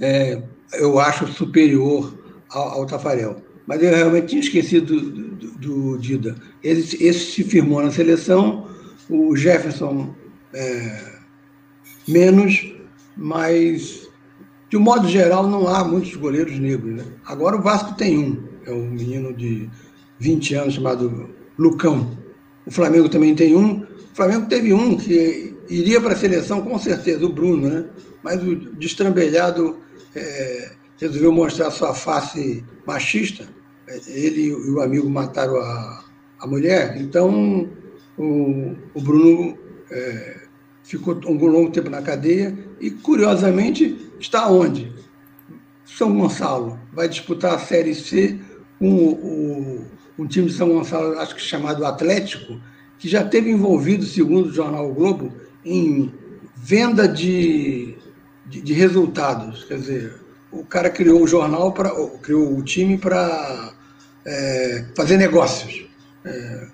É, 0.00 0.42
eu 0.74 0.98
acho 0.98 1.26
superior 1.28 2.18
ao, 2.50 2.80
ao, 2.80 2.86
Tafarel. 2.86 3.42
Mas 3.66 3.82
eu 3.82 3.94
realmente 3.94 4.28
tinha 4.28 4.40
esquecido 4.40 5.00
do, 5.00 5.10
do, 5.10 5.50
do 5.52 5.98
Dida. 5.98 6.34
Esse, 6.62 7.02
esse, 7.02 7.32
se 7.32 7.44
firmou 7.44 7.82
na 7.82 7.92
seleção, 7.92 8.66
o 9.08 9.36
Jefferson 9.36 10.14
é, 10.54 11.12
menos, 12.06 12.74
mas 13.16 14.08
de 14.68 14.76
um 14.76 14.80
modo 14.80 15.08
geral 15.08 15.46
não 15.46 15.68
há 15.68 15.84
muitos 15.84 16.14
goleiros 16.16 16.58
negros. 16.58 16.96
Né? 16.96 17.04
Agora 17.26 17.56
o 17.56 17.62
Vasco 17.62 17.94
tem 17.94 18.18
um, 18.18 18.42
é 18.64 18.72
um 18.72 18.90
menino 18.90 19.34
de 19.34 19.68
20 20.18 20.54
anos 20.54 20.74
chamado 20.74 21.30
Lucão. 21.58 22.16
O 22.64 22.70
Flamengo 22.70 23.08
também 23.08 23.34
tem 23.34 23.56
um. 23.56 23.82
O 23.82 24.14
Flamengo 24.14 24.46
teve 24.46 24.72
um 24.72 24.96
que 24.96 25.54
iria 25.68 26.00
para 26.00 26.12
a 26.12 26.16
seleção 26.16 26.62
com 26.62 26.78
certeza, 26.78 27.24
o 27.24 27.32
Bruno, 27.32 27.68
né? 27.68 27.84
Mas 28.22 28.42
o 28.42 28.54
destrambelhado 28.76 29.78
é, 30.14 30.72
resolveu 30.98 31.32
mostrar 31.32 31.70
sua 31.70 31.92
face 31.94 32.64
machista. 32.86 33.48
Ele 34.06 34.46
e 34.46 34.52
o 34.52 34.80
amigo 34.80 35.10
mataram 35.10 35.56
a, 35.56 36.04
a 36.40 36.46
mulher. 36.46 36.96
Então 37.00 37.68
o, 38.16 38.74
o 38.94 39.00
Bruno 39.00 39.58
é, 39.90 40.41
ficou 40.92 41.18
um 41.26 41.46
longo 41.46 41.70
tempo 41.70 41.88
na 41.88 42.02
cadeia 42.02 42.56
e, 42.78 42.90
curiosamente, 42.90 44.12
está 44.20 44.46
onde? 44.48 44.92
São 45.86 46.14
Gonçalo. 46.14 46.78
Vai 46.92 47.08
disputar 47.08 47.54
a 47.54 47.58
Série 47.58 47.94
C 47.94 48.38
com 48.78 48.94
o, 48.94 49.86
um 50.18 50.26
time 50.26 50.48
de 50.48 50.52
São 50.52 50.68
Gonçalo, 50.68 51.18
acho 51.18 51.34
que 51.34 51.40
chamado 51.40 51.86
Atlético, 51.86 52.60
que 52.98 53.08
já 53.08 53.24
teve 53.24 53.50
envolvido, 53.50 54.04
segundo 54.04 54.50
o 54.50 54.52
jornal 54.52 54.90
o 54.90 54.94
Globo, 54.94 55.32
em 55.64 56.12
venda 56.54 57.08
de, 57.08 57.94
de, 58.46 58.60
de 58.60 58.72
resultados. 58.74 59.64
Quer 59.64 59.78
dizer, 59.78 60.20
o 60.50 60.62
cara 60.62 60.90
criou 60.90 61.22
o 61.22 61.26
jornal, 61.26 61.72
para 61.72 61.90
criou 62.18 62.54
o 62.54 62.62
time 62.62 62.98
para 62.98 63.72
é, 64.26 64.84
fazer 64.94 65.16
negócios. 65.16 65.86
É, 66.22 66.66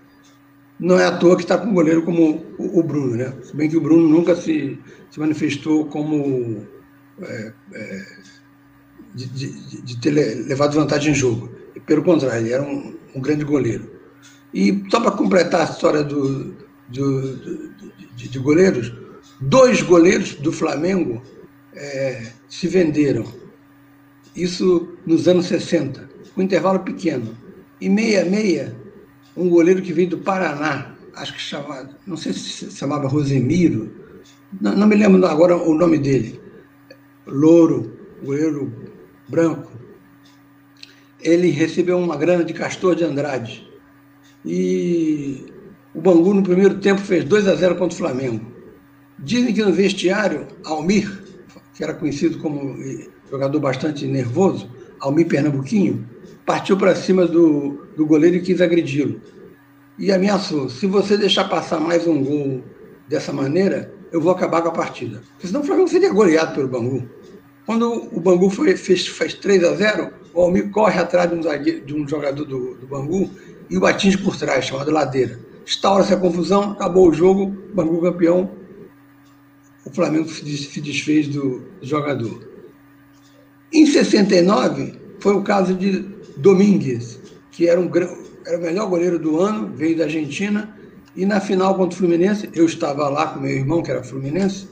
não 0.79 0.99
é 0.99 1.07
à 1.07 1.17
toa 1.17 1.37
que 1.37 1.43
está 1.43 1.59
com 1.59 1.69
um 1.69 1.75
goleiro 1.75 2.03
como 2.03 2.45
o, 2.59 2.83
Bruno, 2.83 3.17
né? 3.17 3.33
Se 3.43 3.57
bem 3.57 3.69
que 3.69 3.77
o 3.77 3.81
Bruno 3.81 4.09
nunca 4.09 4.37
se, 4.37 4.79
se 5.11 5.19
manifestou 5.19 5.87
como 5.87 6.67
é, 7.21 7.53
é 7.75 8.07
de, 9.14 9.27
de, 9.27 9.83
de, 9.83 10.01
ter 10.01 10.11
levado 10.11 10.75
vantagem 10.75 11.12
em 11.12 11.17
jogo. 11.17 11.51
Pelo 11.87 12.05
contrário, 12.05 12.38
ele 12.38 12.53
era 12.53 12.62
um, 12.62 12.97
um 13.14 13.21
grande 13.21 13.45
goleiro. 13.45 13.91
E 14.55 14.85
só 14.91 15.01
para 15.01 15.11
completar 15.11 15.62
a 15.62 15.71
história 15.71 16.05
do, 16.05 16.55
do, 16.88 17.37
do 17.37 17.73
de, 18.14 18.29
de, 18.29 18.38
goleiros, 18.38 18.93
dois 19.41 19.83
goleiros 19.83 20.35
do 20.35 20.53
Flamengo 20.53 21.23
é, 21.75 22.33
se 22.49 22.69
venderam. 22.69 23.25
Isso 24.35 24.97
nos 25.05 25.27
anos 25.27 25.47
60, 25.47 26.09
com 26.35 26.41
um 26.41 26.45
intervalo 26.45 26.81
pequeno. 26.81 27.37
E 27.81 27.88
meia-meia, 27.88 28.77
um 29.38 29.48
goleiro 29.48 29.81
que 29.81 29.92
veio 29.92 30.11
do 30.11 30.18
Paraná, 30.18 30.94
acho 31.14 31.33
que 31.33 31.40
chamado, 31.40 31.94
não 32.07 32.16
sei 32.16 32.33
se 32.33 32.66
se 32.66 32.77
chamava 32.77 33.09
Rosemiro, 33.09 33.90
não, 34.61 34.74
não 34.77 34.87
me 34.87 34.96
lembro 34.96 35.24
agora 35.27 35.57
o 35.57 35.74
nome 35.74 35.98
dele. 35.98 36.40
Louro, 37.27 37.92
goleiro 38.22 38.72
branco, 39.29 39.70
ele 41.20 41.51
recebeu 41.51 41.98
uma 41.98 42.16
grana 42.16 42.44
de 42.44 42.53
Castor 42.53 42.94
de 42.94 43.05
Andrade. 43.05 43.68
E 44.44 45.44
o 45.94 46.01
Bangu, 46.01 46.33
no 46.33 46.42
primeiro 46.42 46.79
tempo, 46.79 47.01
fez 47.01 47.24
2 47.24 47.48
a 47.48 47.55
0 47.55 47.77
contra 47.77 47.94
o 47.94 47.98
Flamengo. 47.98 48.46
Dizem 49.18 49.53
que 49.53 49.62
no 49.62 49.72
vestiário, 49.72 50.46
Almir, 50.64 51.22
que 51.74 51.83
era 51.83 51.92
conhecido 51.92 52.38
como 52.38 52.77
jogador 53.31 53.61
bastante 53.61 54.07
nervoso, 54.07 54.70
Almir 55.01 55.27
Pernambuquinho, 55.27 56.09
partiu 56.45 56.77
para 56.77 56.95
cima 56.95 57.27
do, 57.27 57.87
do 57.97 58.07
goleiro 58.07 58.37
e 58.37 58.41
quis 58.41 58.61
agredi-lo. 58.61 59.21
E 59.99 60.12
ameaçou: 60.12 60.69
se 60.69 60.87
você 60.87 61.17
deixar 61.17 61.45
passar 61.45 61.81
mais 61.81 62.07
um 62.07 62.23
gol 62.23 62.62
dessa 63.09 63.33
maneira, 63.33 63.93
eu 64.12 64.21
vou 64.21 64.33
acabar 64.33 64.62
com 64.62 64.69
a 64.69 64.73
partida. 64.73 65.23
Porque 65.33 65.47
senão 65.47 65.61
o 65.61 65.64
Flamengo 65.64 65.88
seria 65.88 66.12
goleado 66.12 66.55
pelo 66.55 66.69
Bangu. 66.69 67.09
Quando 67.67 68.09
o 68.12 68.21
Bangu 68.21 68.49
foi, 68.49 68.77
fez, 68.77 69.07
fez 69.07 69.35
3 69.35 69.64
a 69.64 69.75
0 69.75 70.11
o 70.33 70.41
Almir 70.41 70.71
corre 70.71 71.01
atrás 71.01 71.29
de 71.29 71.37
um, 71.37 71.43
zagueiro, 71.43 71.85
de 71.85 71.95
um 71.95 72.07
jogador 72.07 72.45
do, 72.45 72.75
do 72.75 72.87
Bangu 72.87 73.31
e 73.69 73.77
o 73.77 73.85
atinge 73.85 74.19
por 74.19 74.37
trás, 74.37 74.64
chamado 74.64 74.91
Ladeira. 74.91 75.38
Instaura-se 75.67 76.14
a 76.14 76.17
confusão, 76.17 76.73
acabou 76.73 77.09
o 77.09 77.12
jogo, 77.12 77.47
Bangu 77.75 78.01
campeão, 78.01 78.51
o 79.85 79.91
Flamengo 79.91 80.29
se 80.29 80.81
desfez 80.81 81.29
do, 81.29 81.61
do 81.81 81.87
jogador. 81.87 82.47
Em 83.73 83.85
69, 83.85 84.95
foi 85.19 85.35
o 85.35 85.43
caso 85.43 85.75
de 85.75 86.17
Domingues, 86.38 87.18
que 87.51 87.68
era, 87.68 87.81
um, 87.81 87.90
era 88.46 88.59
o 88.59 88.62
melhor 88.62 88.88
goleiro 88.88 89.18
do 89.18 89.40
ano, 89.40 89.72
veio 89.74 89.96
da 89.96 90.05
Argentina, 90.05 90.74
e 91.16 91.27
na 91.27 91.40
final 91.40 91.74
contra 91.74 91.96
o 91.96 91.98
Fluminense, 91.98 92.48
eu 92.55 92.64
estava 92.64 93.09
lá 93.09 93.27
com 93.27 93.40
meu 93.40 93.51
irmão, 93.51 93.83
que 93.83 93.90
era 93.90 94.05
Fluminense, 94.05 94.68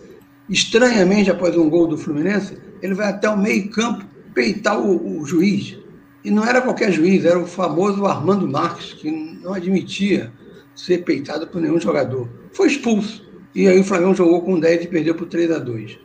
estranhamente, 0.48 1.30
após 1.30 1.56
um 1.56 1.68
gol 1.68 1.88
do 1.88 1.98
Fluminense, 1.98 2.56
ele 2.80 2.94
vai 2.94 3.08
até 3.08 3.28
o 3.28 3.36
meio-campo 3.36 4.04
peitar 4.32 4.80
o, 4.80 5.20
o, 5.20 5.26
juiz. 5.26 5.76
E 6.24 6.30
não 6.30 6.44
era 6.44 6.62
qualquer 6.62 6.92
juiz, 6.92 7.24
era 7.24 7.38
o 7.38 7.46
famoso 7.46 8.06
Armando 8.06 8.46
Marques, 8.46 8.92
que 8.92 9.10
não 9.10 9.54
admitia 9.54 10.32
ser 10.74 10.98
peitado 10.98 11.48
por 11.48 11.60
nenhum 11.60 11.80
jogador. 11.80 12.28
Foi 12.52 12.68
expulso. 12.68 13.26
E 13.54 13.66
aí 13.66 13.80
o 13.80 13.84
Flamengo 13.84 14.14
jogou 14.14 14.42
com 14.42 14.60
10 14.60 14.84
e 14.84 14.88
perdeu 14.88 15.14
por 15.14 15.26
3 15.26 15.50
a 15.50 15.58
2 15.58 15.98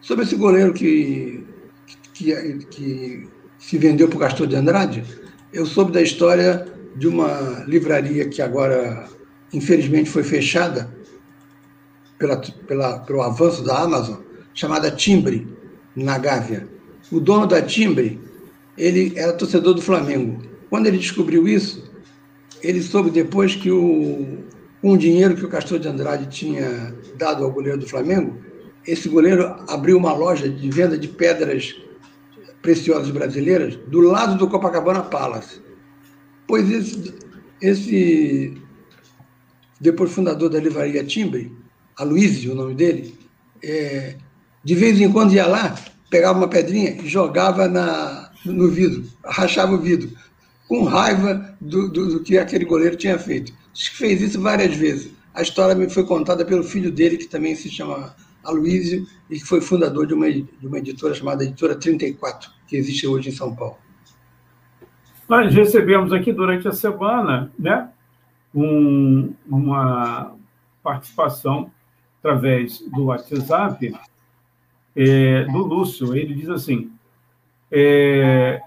Sobre 0.00 0.24
esse 0.24 0.36
goleiro 0.36 0.74
que, 0.74 1.42
que, 2.12 2.34
que 2.70 3.28
se 3.58 3.76
vendeu 3.76 4.08
para 4.08 4.16
o 4.16 4.20
Castor 4.20 4.46
de 4.46 4.56
Andrade, 4.56 5.04
eu 5.52 5.66
soube 5.66 5.92
da 5.92 6.00
história 6.00 6.66
de 6.96 7.06
uma 7.08 7.64
livraria 7.66 8.28
que 8.28 8.40
agora, 8.40 9.08
infelizmente, 9.52 10.10
foi 10.10 10.22
fechada 10.22 10.90
pela, 12.18 12.36
pela, 12.36 12.98
pelo 13.00 13.22
avanço 13.22 13.62
da 13.64 13.78
Amazon, 13.78 14.16
chamada 14.54 14.90
Timbre, 14.90 15.46
na 15.94 16.18
Gávea. 16.18 16.68
O 17.10 17.20
dono 17.20 17.46
da 17.46 17.62
Timbre, 17.62 18.20
ele 18.76 19.12
era 19.16 19.32
torcedor 19.32 19.74
do 19.74 19.82
Flamengo. 19.82 20.42
Quando 20.68 20.86
ele 20.86 20.98
descobriu 20.98 21.48
isso, 21.48 21.90
ele 22.62 22.82
soube 22.82 23.10
depois 23.10 23.54
que 23.54 23.70
o, 23.70 24.38
com 24.80 24.92
o 24.92 24.98
dinheiro 24.98 25.34
que 25.34 25.44
o 25.44 25.48
Castor 25.48 25.78
de 25.78 25.88
Andrade 25.88 26.26
tinha 26.26 26.94
dado 27.16 27.44
ao 27.44 27.50
goleiro 27.50 27.78
do 27.78 27.88
Flamengo, 27.88 28.36
esse 28.86 29.08
goleiro 29.08 29.54
abriu 29.68 29.96
uma 29.96 30.12
loja 30.12 30.48
de 30.48 30.70
venda 30.70 30.96
de 30.98 31.08
pedras 31.08 31.76
preciosas 32.62 33.10
brasileiras 33.10 33.76
do 33.86 34.00
lado 34.00 34.36
do 34.36 34.48
Copacabana 34.48 35.02
Palace. 35.02 35.60
Pois 36.46 36.70
esse, 36.70 37.14
esse 37.60 38.62
depois 39.80 40.10
fundador 40.10 40.50
da 40.50 40.60
livraria 40.60 41.04
Timbre, 41.04 41.52
Aloysio, 41.96 42.52
o 42.52 42.54
nome 42.54 42.74
dele, 42.74 43.14
é, 43.62 44.16
de 44.64 44.74
vez 44.74 45.00
em 45.00 45.10
quando 45.10 45.32
ia 45.32 45.46
lá, 45.46 45.74
pegava 46.10 46.38
uma 46.38 46.48
pedrinha 46.48 46.90
e 46.90 47.08
jogava 47.08 47.68
na, 47.68 48.30
no 48.44 48.68
vidro, 48.68 49.04
rachava 49.24 49.74
o 49.74 49.80
vidro, 49.80 50.10
com 50.66 50.84
raiva 50.84 51.56
do, 51.60 51.88
do, 51.88 52.06
do 52.06 52.22
que 52.22 52.38
aquele 52.38 52.64
goleiro 52.64 52.96
tinha 52.96 53.18
feito. 53.18 53.52
Diz 53.72 53.88
que 53.88 53.96
fez 53.96 54.20
isso 54.20 54.40
várias 54.40 54.74
vezes. 54.74 55.10
A 55.34 55.42
história 55.42 55.74
me 55.74 55.88
foi 55.88 56.04
contada 56.04 56.44
pelo 56.44 56.64
filho 56.64 56.90
dele, 56.90 57.16
que 57.16 57.26
também 57.26 57.54
se 57.54 57.70
chama 57.70 58.14
Aloysio, 58.44 59.06
e 59.28 59.38
que 59.38 59.44
foi 59.44 59.60
fundador 59.60 60.06
de 60.06 60.14
uma, 60.14 60.30
de 60.30 60.66
uma 60.66 60.78
editora 60.78 61.14
chamada 61.14 61.44
Editora 61.44 61.74
34, 61.74 62.50
que 62.66 62.76
existe 62.76 63.06
hoje 63.06 63.28
em 63.28 63.32
São 63.32 63.54
Paulo. 63.54 63.76
Nós 65.28 65.54
recebemos 65.54 66.12
aqui 66.12 66.32
durante 66.32 66.66
a 66.66 66.72
semana 66.72 67.52
né, 67.58 67.90
um, 68.54 69.34
uma 69.46 70.34
participação 70.82 71.70
através 72.18 72.80
do 72.90 73.06
WhatsApp 73.06 73.94
é, 74.96 75.44
do 75.44 75.58
Lúcio. 75.58 76.16
Ele 76.16 76.34
diz 76.34 76.48
assim: 76.48 76.90
é, 77.70 78.60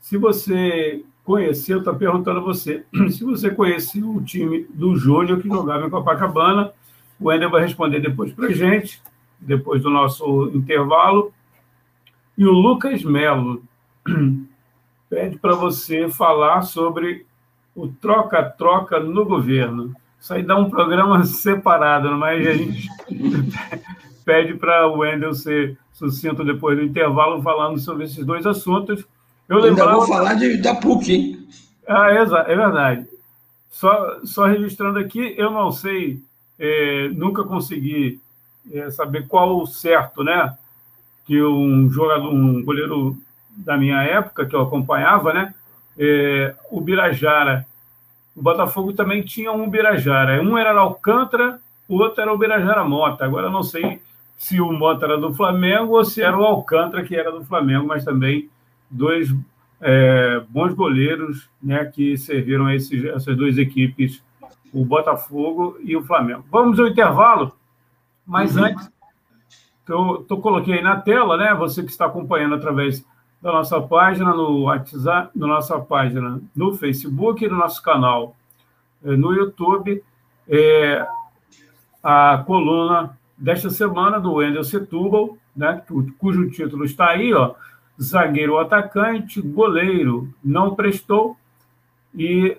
se 0.00 0.16
você 0.16 1.04
conheceu, 1.24 1.78
está 1.78 1.92
perguntando 1.92 2.38
a 2.38 2.42
você, 2.42 2.84
se 3.10 3.24
você 3.24 3.50
conheceu 3.50 4.08
o 4.10 4.22
time 4.22 4.66
do 4.72 4.94
Júnior 4.94 5.40
que 5.40 5.48
jogava 5.48 5.86
em 5.86 5.90
Copacabana, 5.90 6.72
o 7.20 7.32
Ender 7.32 7.50
vai 7.50 7.62
responder 7.62 8.00
depois 8.00 8.32
para 8.32 8.48
a 8.48 8.52
gente, 8.52 9.00
depois 9.38 9.82
do 9.82 9.90
nosso 9.90 10.50
intervalo. 10.54 11.32
E 12.36 12.44
o 12.46 12.52
Lucas 12.52 13.02
Melo 13.02 13.62
pede 15.08 15.38
para 15.38 15.54
você 15.54 16.08
falar 16.08 16.62
sobre 16.62 17.24
o 17.74 17.88
troca-troca 17.88 19.00
no 19.00 19.24
governo. 19.24 19.94
Isso 20.20 20.32
aí 20.32 20.42
dá 20.42 20.56
um 20.56 20.70
programa 20.70 21.22
separado, 21.26 22.10
mas 22.12 22.46
a 22.46 22.52
gente 22.52 22.88
pede 24.24 24.54
para 24.54 24.88
o 24.88 24.98
Wendel 24.98 25.34
ser 25.34 25.78
sucinto 25.92 26.44
depois 26.44 26.76
do 26.76 26.84
intervalo, 26.84 27.42
falando 27.42 27.78
sobre 27.78 28.04
esses 28.04 28.24
dois 28.24 28.46
assuntos. 28.46 29.04
Eu 29.48 29.58
lembrava... 29.58 29.92
Ainda 29.92 30.06
vou 30.06 30.08
falar 30.08 30.34
de, 30.34 30.56
da 30.56 30.74
PUC, 30.74 31.12
hein? 31.12 31.48
Ah, 31.86 32.10
é, 32.10 32.16
é 32.16 32.56
verdade. 32.56 33.06
Só, 33.70 34.24
só 34.24 34.46
registrando 34.46 34.98
aqui, 34.98 35.34
eu 35.36 35.50
não 35.50 35.70
sei, 35.70 36.22
é, 36.58 37.08
nunca 37.08 37.44
consegui 37.44 38.20
é, 38.72 38.90
saber 38.90 39.26
qual 39.26 39.60
o 39.60 39.66
certo, 39.66 40.22
né? 40.22 40.56
Que 41.26 41.42
um 41.42 41.90
jogador, 41.90 42.32
um 42.32 42.62
goleiro 42.62 43.16
da 43.56 43.76
minha 43.76 44.02
época, 44.02 44.46
que 44.46 44.54
eu 44.54 44.62
acompanhava, 44.62 45.32
né? 45.32 45.54
É, 45.98 46.54
o 46.70 46.80
Birajara. 46.80 47.66
O 48.34 48.42
Botafogo 48.42 48.92
também 48.92 49.22
tinha 49.22 49.52
um 49.52 49.68
Birajara. 49.68 50.42
Um 50.42 50.58
era 50.58 50.78
Alcântara, 50.78 51.60
o 51.88 51.96
outro 51.96 52.20
era 52.20 52.32
o 52.32 52.38
Birajara 52.38 52.84
Mota. 52.84 53.24
Agora 53.24 53.46
eu 53.46 53.52
não 53.52 53.62
sei 53.62 54.00
se 54.36 54.60
o 54.60 54.72
Mota 54.72 55.06
era 55.06 55.16
do 55.16 55.32
Flamengo 55.32 55.96
ou 55.96 56.04
se 56.04 56.20
era 56.20 56.36
o 56.36 56.44
Alcântara 56.44 57.04
que 57.04 57.14
era 57.14 57.30
do 57.30 57.44
Flamengo, 57.44 57.86
mas 57.86 58.04
também 58.04 58.48
dois 58.90 59.32
é, 59.80 60.40
bons 60.48 60.74
goleiros 60.74 61.48
né, 61.62 61.84
que 61.84 62.16
serviram 62.16 62.66
a 62.66 62.74
esses, 62.74 63.04
essas 63.04 63.36
duas 63.36 63.58
equipes, 63.58 64.22
o 64.74 64.84
Botafogo 64.84 65.78
e 65.80 65.96
o 65.96 66.02
Flamengo. 66.02 66.44
Vamos 66.50 66.78
ao 66.80 66.88
intervalo, 66.88 67.52
mas 68.26 68.56
uhum. 68.56 68.64
antes, 68.64 68.92
eu, 69.88 70.26
eu 70.28 70.38
coloquei 70.38 70.82
na 70.82 71.00
tela, 71.00 71.36
né? 71.36 71.54
Você 71.54 71.82
que 71.82 71.90
está 71.90 72.06
acompanhando 72.06 72.56
através 72.56 73.06
da 73.40 73.52
nossa 73.52 73.80
página 73.80 74.34
no 74.34 74.62
WhatsApp, 74.62 75.30
na 75.38 75.46
nossa 75.46 75.78
página 75.78 76.40
no 76.56 76.74
Facebook 76.74 77.46
no 77.46 77.56
nosso 77.56 77.82
canal 77.82 78.34
é, 79.04 79.14
no 79.16 79.32
YouTube, 79.32 80.02
é, 80.48 81.06
a 82.02 82.42
coluna 82.46 83.18
desta 83.36 83.68
semana 83.68 84.18
do 84.18 84.34
Wendel 84.34 84.64
Setúbal, 84.64 85.36
né, 85.54 85.82
cujo 86.18 86.50
título 86.50 86.84
está 86.84 87.10
aí, 87.10 87.34
ó, 87.34 87.54
zagueiro 88.00 88.58
atacante, 88.58 89.42
goleiro, 89.42 90.32
não 90.42 90.74
prestou, 90.74 91.36
e 92.14 92.56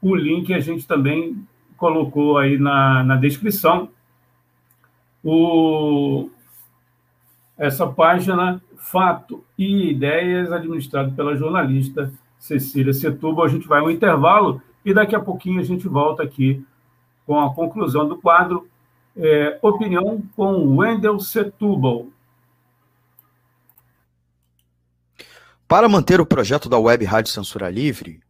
o 0.00 0.14
link 0.14 0.54
a 0.54 0.60
gente 0.60 0.86
também 0.86 1.44
colocou 1.78 2.36
aí 2.36 2.58
na, 2.58 3.02
na 3.02 3.16
descrição. 3.16 3.88
O, 5.24 6.28
essa 7.56 7.86
página 7.86 8.60
Fato 8.76 9.44
e 9.56 9.90
Ideias, 9.90 10.52
administrado 10.52 11.12
pela 11.12 11.36
jornalista 11.36 12.12
Cecília 12.38 12.92
Setúbal. 12.92 13.46
A 13.46 13.48
gente 13.48 13.66
vai 13.66 13.80
ao 13.80 13.90
intervalo 13.90 14.60
e 14.84 14.92
daqui 14.92 15.14
a 15.14 15.20
pouquinho 15.20 15.60
a 15.60 15.64
gente 15.64 15.88
volta 15.88 16.22
aqui 16.22 16.64
com 17.26 17.40
a 17.40 17.54
conclusão 17.54 18.08
do 18.08 18.16
quadro 18.16 18.68
é, 19.16 19.58
Opinião 19.62 20.22
com 20.36 20.76
Wendel 20.76 21.18
Setúbal. 21.20 22.06
Para 25.66 25.88
manter 25.88 26.20
o 26.20 26.26
projeto 26.26 26.68
da 26.68 26.78
Web 26.78 27.04
Rádio 27.04 27.30
Censura 27.30 27.68
Livre, 27.68 28.20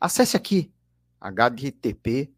acesse 0.00 0.36
aqui 0.36 0.72
https 1.20 2.30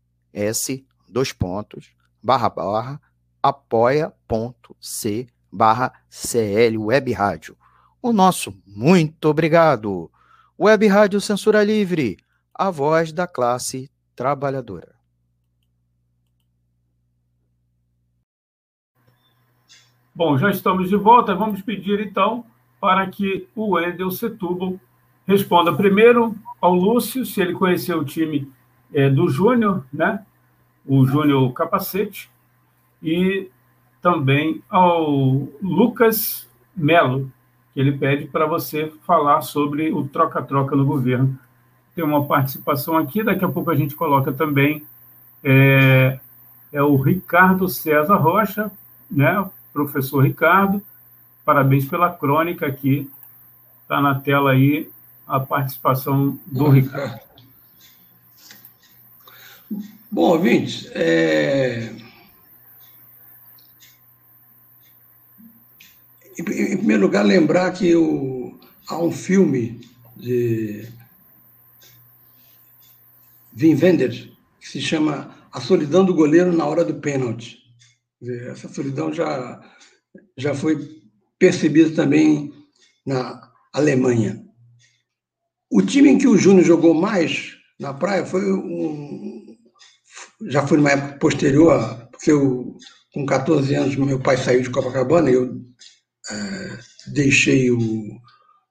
dois 1.09 1.33
pontos 1.33 1.93
barra 2.23 2.49
barra 2.49 3.01
apoia.c 3.43 5.27
barra 5.51 5.93
CL 6.09 6.79
Web 6.79 7.13
Rádio. 7.13 7.57
O 8.03 8.13
nosso 8.13 8.55
muito 8.67 9.27
obrigado. 9.27 10.11
Web 10.59 10.87
Rádio 10.87 11.21
Censura 11.21 11.65
Livre, 11.65 12.19
a 12.55 12.71
voz 12.71 13.13
da 13.13 13.27
classe 13.27 13.91
trabalhadora. 14.15 14.95
Bom, 20.15 20.37
já 20.37 20.51
estamos 20.51 20.91
de 20.91 20.97
volta. 20.97 21.35
Vamos 21.35 21.63
pedir 21.63 22.01
então 22.01 22.45
para 22.81 23.07
que 23.07 23.49
o 23.55 23.71
Wendel 23.71 24.11
Setúbal 24.11 24.79
responda 25.31 25.73
primeiro 25.73 26.35
ao 26.61 26.75
Lúcio, 26.75 27.25
se 27.25 27.41
ele 27.41 27.53
conheceu 27.53 28.01
o 28.01 28.05
time 28.05 28.51
é, 28.93 29.09
do 29.09 29.29
Júnior, 29.29 29.85
né? 29.93 30.25
O 30.85 31.07
Júnior 31.07 31.53
Capacete, 31.53 32.29
e 33.01 33.49
também 34.03 34.61
ao 34.69 35.49
Lucas 35.63 36.49
Melo, 36.77 37.31
que 37.73 37.79
ele 37.79 37.93
pede 37.93 38.27
para 38.27 38.45
você 38.45 38.93
falar 39.07 39.43
sobre 39.43 39.93
o 39.93 40.09
troca-troca 40.09 40.75
no 40.75 40.85
governo. 40.85 41.39
Tem 41.95 42.05
uma 42.05 42.25
participação 42.25 42.99
aqui, 42.99 43.23
daqui 43.23 43.45
a 43.45 43.49
pouco 43.49 43.71
a 43.71 43.77
gente 43.77 43.95
coloca 43.95 44.33
também. 44.33 44.85
É, 45.45 46.19
é 46.73 46.83
o 46.83 46.97
Ricardo 46.97 47.69
César 47.69 48.17
Rocha, 48.17 48.71
né? 49.09 49.49
professor 49.73 50.25
Ricardo. 50.25 50.83
Parabéns 51.45 51.85
pela 51.85 52.11
crônica 52.11 52.67
aqui. 52.67 53.09
Está 53.83 54.01
na 54.01 54.17
tela 54.17 54.51
aí 54.51 54.91
a 55.31 55.41
participação 55.41 56.39
do 56.47 56.69
Ricardo. 56.69 57.21
Bom, 60.11 60.33
ouvintes, 60.33 60.91
é... 60.93 61.95
Em, 66.37 66.45
primeiro 66.45 67.03
lugar, 67.03 67.25
lembrar 67.25 67.71
que 67.73 67.95
o, 67.95 68.59
há 68.89 68.99
um 68.99 69.13
filme 69.13 69.81
de 70.17 70.89
Wim 73.57 73.79
Wenders 73.81 74.29
que 74.61 74.69
se 74.69 74.81
chama 74.81 75.37
A 75.53 75.61
Solidão 75.61 76.05
do 76.05 76.15
Goleiro 76.15 76.53
na 76.53 76.65
Hora 76.65 76.85
do 76.85 76.95
Pênalti. 76.95 77.59
Essa 78.23 78.69
solidão 78.69 79.13
já, 79.13 79.61
já 80.37 80.55
foi 80.55 81.03
percebida 81.39 81.95
também 81.95 82.53
na 83.07 83.51
Alemanha. 83.73 84.40
O 85.71 85.83
time 85.83 86.11
em 86.11 86.19
que 86.19 86.27
o 86.27 86.37
Júnior 86.37 86.65
jogou 86.65 86.95
mais 86.95 87.57
na 87.79 87.95
praia 87.95 88.27
foi 88.27 88.53
um. 88.53 89.57
Já 90.49 90.67
foi 90.67 90.79
numa 90.79 90.91
época 90.91 91.19
posterior, 91.19 92.09
porque 92.11 92.33
eu, 92.33 92.77
com 93.13 93.27
14 93.27 93.75
anos, 93.75 93.97
meu 93.97 94.19
pai 94.19 94.37
saiu 94.37 94.63
de 94.63 94.71
Copacabana 94.71 95.31
e 95.31 95.35
eu 95.35 95.61
é, 96.31 96.79
deixei 97.13 97.71
o 97.71 98.21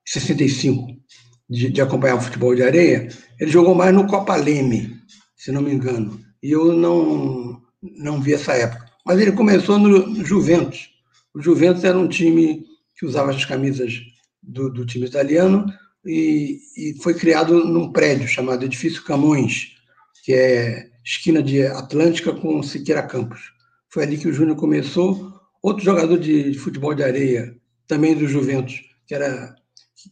65 0.04 1.00
de, 1.48 1.70
de 1.70 1.80
acompanhar 1.80 2.16
o 2.16 2.20
futebol 2.20 2.54
de 2.54 2.62
areia, 2.62 3.08
ele 3.38 3.50
jogou 3.50 3.74
mais 3.74 3.92
no 3.92 4.06
Copa 4.06 4.36
Leme, 4.36 4.96
se 5.36 5.50
não 5.50 5.62
me 5.62 5.72
engano. 5.72 6.20
E 6.42 6.50
eu 6.50 6.72
não, 6.72 7.60
não 7.82 8.20
vi 8.20 8.34
essa 8.34 8.52
época. 8.52 8.86
Mas 9.04 9.18
ele 9.18 9.32
começou 9.32 9.78
no 9.78 10.24
Juventus, 10.24 10.90
O 11.34 11.40
Juventus 11.40 11.84
era 11.84 11.98
um 11.98 12.08
time 12.08 12.64
que 12.96 13.06
usava 13.06 13.30
as 13.30 13.44
camisas 13.44 14.00
do, 14.42 14.70
do 14.70 14.86
time 14.86 15.06
italiano 15.06 15.66
e, 16.04 16.58
e, 16.76 16.94
foi 17.02 17.14
criado 17.14 17.64
num 17.64 17.92
prédio 17.92 18.26
chamado 18.26 18.64
Edifício 18.64 19.04
Camões, 19.04 19.76
que 20.24 20.32
é 20.32 20.90
esquina 21.04 21.42
de 21.42 21.66
Atlântica 21.66 22.32
com 22.32 22.62
Siqueira 22.62 23.02
Campos. 23.02 23.52
Foi 23.88 24.04
ali 24.04 24.16
que 24.16 24.28
o 24.28 24.32
Júnior 24.32 24.56
começou. 24.56 25.30
Outro 25.62 25.84
jogador 25.84 26.18
de, 26.18 26.54
futebol 26.54 26.94
de 26.94 27.02
areia, 27.02 27.54
também 27.86 28.14
do 28.14 28.26
Juventus, 28.26 28.80
que 29.06 29.14
era 29.14 29.54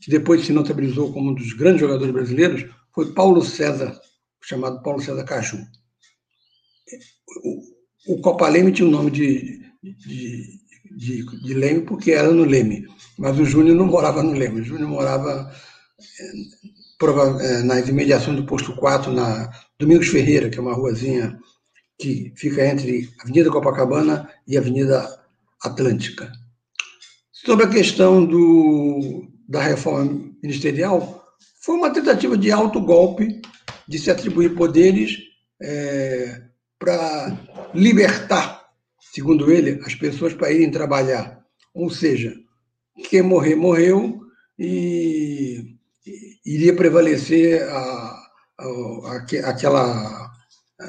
que 0.03 0.11
depois 0.11 0.45
se 0.45 0.53
notabilizou 0.53 1.11
como 1.13 1.31
um 1.31 1.35
dos 1.35 1.55
grandes 1.55 1.81
jogadores 1.81 2.13
brasileiros, 2.13 2.67
foi 2.95 3.15
Paulo 3.15 3.43
César, 3.43 3.99
chamado 4.43 4.83
Paulo 4.83 5.01
César 5.01 5.25
Caju. 5.25 5.59
O, 8.07 8.15
o 8.15 8.21
Copa 8.21 8.49
Leme 8.49 8.73
tinha 8.73 8.87
o 8.87 8.91
nome 8.91 9.11
de, 9.11 9.63
de, 9.83 10.45
de, 10.95 11.43
de 11.43 11.55
Leme 11.55 11.83
porque 11.83 12.11
era 12.11 12.31
no 12.31 12.45
Leme, 12.45 12.87
mas 13.19 13.39
o 13.39 13.45
Júnior 13.47 13.77
não 13.77 13.87
morava 13.87 14.23
no 14.23 14.33
Leme, 14.33 14.61
o 14.61 14.65
Júnior 14.65 14.91
morava 14.91 15.51
nas 17.65 17.89
imediações 17.89 18.37
do 18.37 18.47
posto 18.47 18.75
4, 18.77 19.13
na 19.13 19.51
Domingos 19.79 20.09
Ferreira, 20.09 20.49
que 20.49 20.59
é 20.59 20.61
uma 20.61 20.75
ruazinha 20.75 21.39
que 21.99 22.33
fica 22.37 22.65
entre 22.67 23.09
Avenida 23.21 23.51
Copacabana 23.51 24.31
e 24.47 24.57
Avenida 24.57 25.21
Atlântica. 25.63 26.31
Sobre 27.33 27.67
a 27.67 27.69
questão 27.69 28.25
do, 28.25 29.27
da 29.49 29.61
reforma 29.63 30.33
ministerial, 30.43 31.25
foi 31.61 31.77
uma 31.77 31.93
tentativa 31.93 32.37
de 32.37 32.51
autogolpe, 32.51 33.41
de 33.87 33.99
se 33.99 34.11
atribuir 34.11 34.55
poderes 34.55 35.19
é, 35.61 36.43
para 36.79 37.37
libertar, 37.75 38.67
segundo 39.13 39.51
ele, 39.51 39.81
as 39.85 39.95
pessoas 39.95 40.35
para 40.35 40.53
irem 40.53 40.71
trabalhar. 40.71 41.45
Ou 41.75 41.91
seja, 41.91 42.35
quem 43.09 43.23
morrer, 43.23 43.57
morreu 43.57 44.21
e 44.59 45.78
iria 46.45 46.75
prevalecer 46.75 47.63
a, 47.63 48.19
a, 48.59 48.65
a, 48.65 49.17
aquela, 49.45 50.31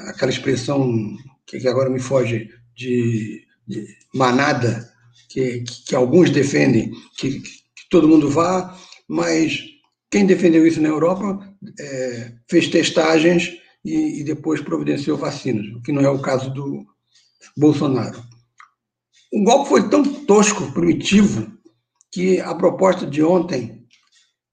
aquela 0.08 0.30
expressão 0.30 1.16
que, 1.46 1.66
agora 1.68 1.90
me 1.90 2.00
foge, 2.00 2.48
de, 2.76 3.44
de 3.66 3.86
manada, 4.14 4.88
que, 5.28 5.60
que, 5.60 5.84
que, 5.86 5.94
alguns 5.94 6.30
defendem, 6.30 6.90
que, 7.18 7.42
todo 7.90 8.08
mundo 8.08 8.30
vá, 8.30 8.76
mas 9.08 9.64
quem 10.10 10.24
defendeu 10.24 10.66
isso 10.66 10.80
na 10.80 10.88
Europa 10.88 11.38
é, 11.78 12.32
fez 12.48 12.68
testagens 12.68 13.52
e, 13.84 14.20
e, 14.20 14.24
depois 14.24 14.60
providenciou 14.60 15.16
vacinas, 15.16 15.66
o 15.74 15.82
que 15.82 15.92
não 15.92 16.02
é 16.02 16.08
o 16.08 16.22
caso 16.22 16.52
do 16.52 16.86
Bolsonaro. 17.56 18.22
O 19.32 19.44
golpe 19.44 19.68
foi 19.68 19.88
tão 19.88 20.02
tosco, 20.02 20.72
primitivo, 20.72 21.50
que 22.12 22.40
a 22.40 22.54
proposta 22.54 23.06
de 23.06 23.22
ontem 23.22 23.79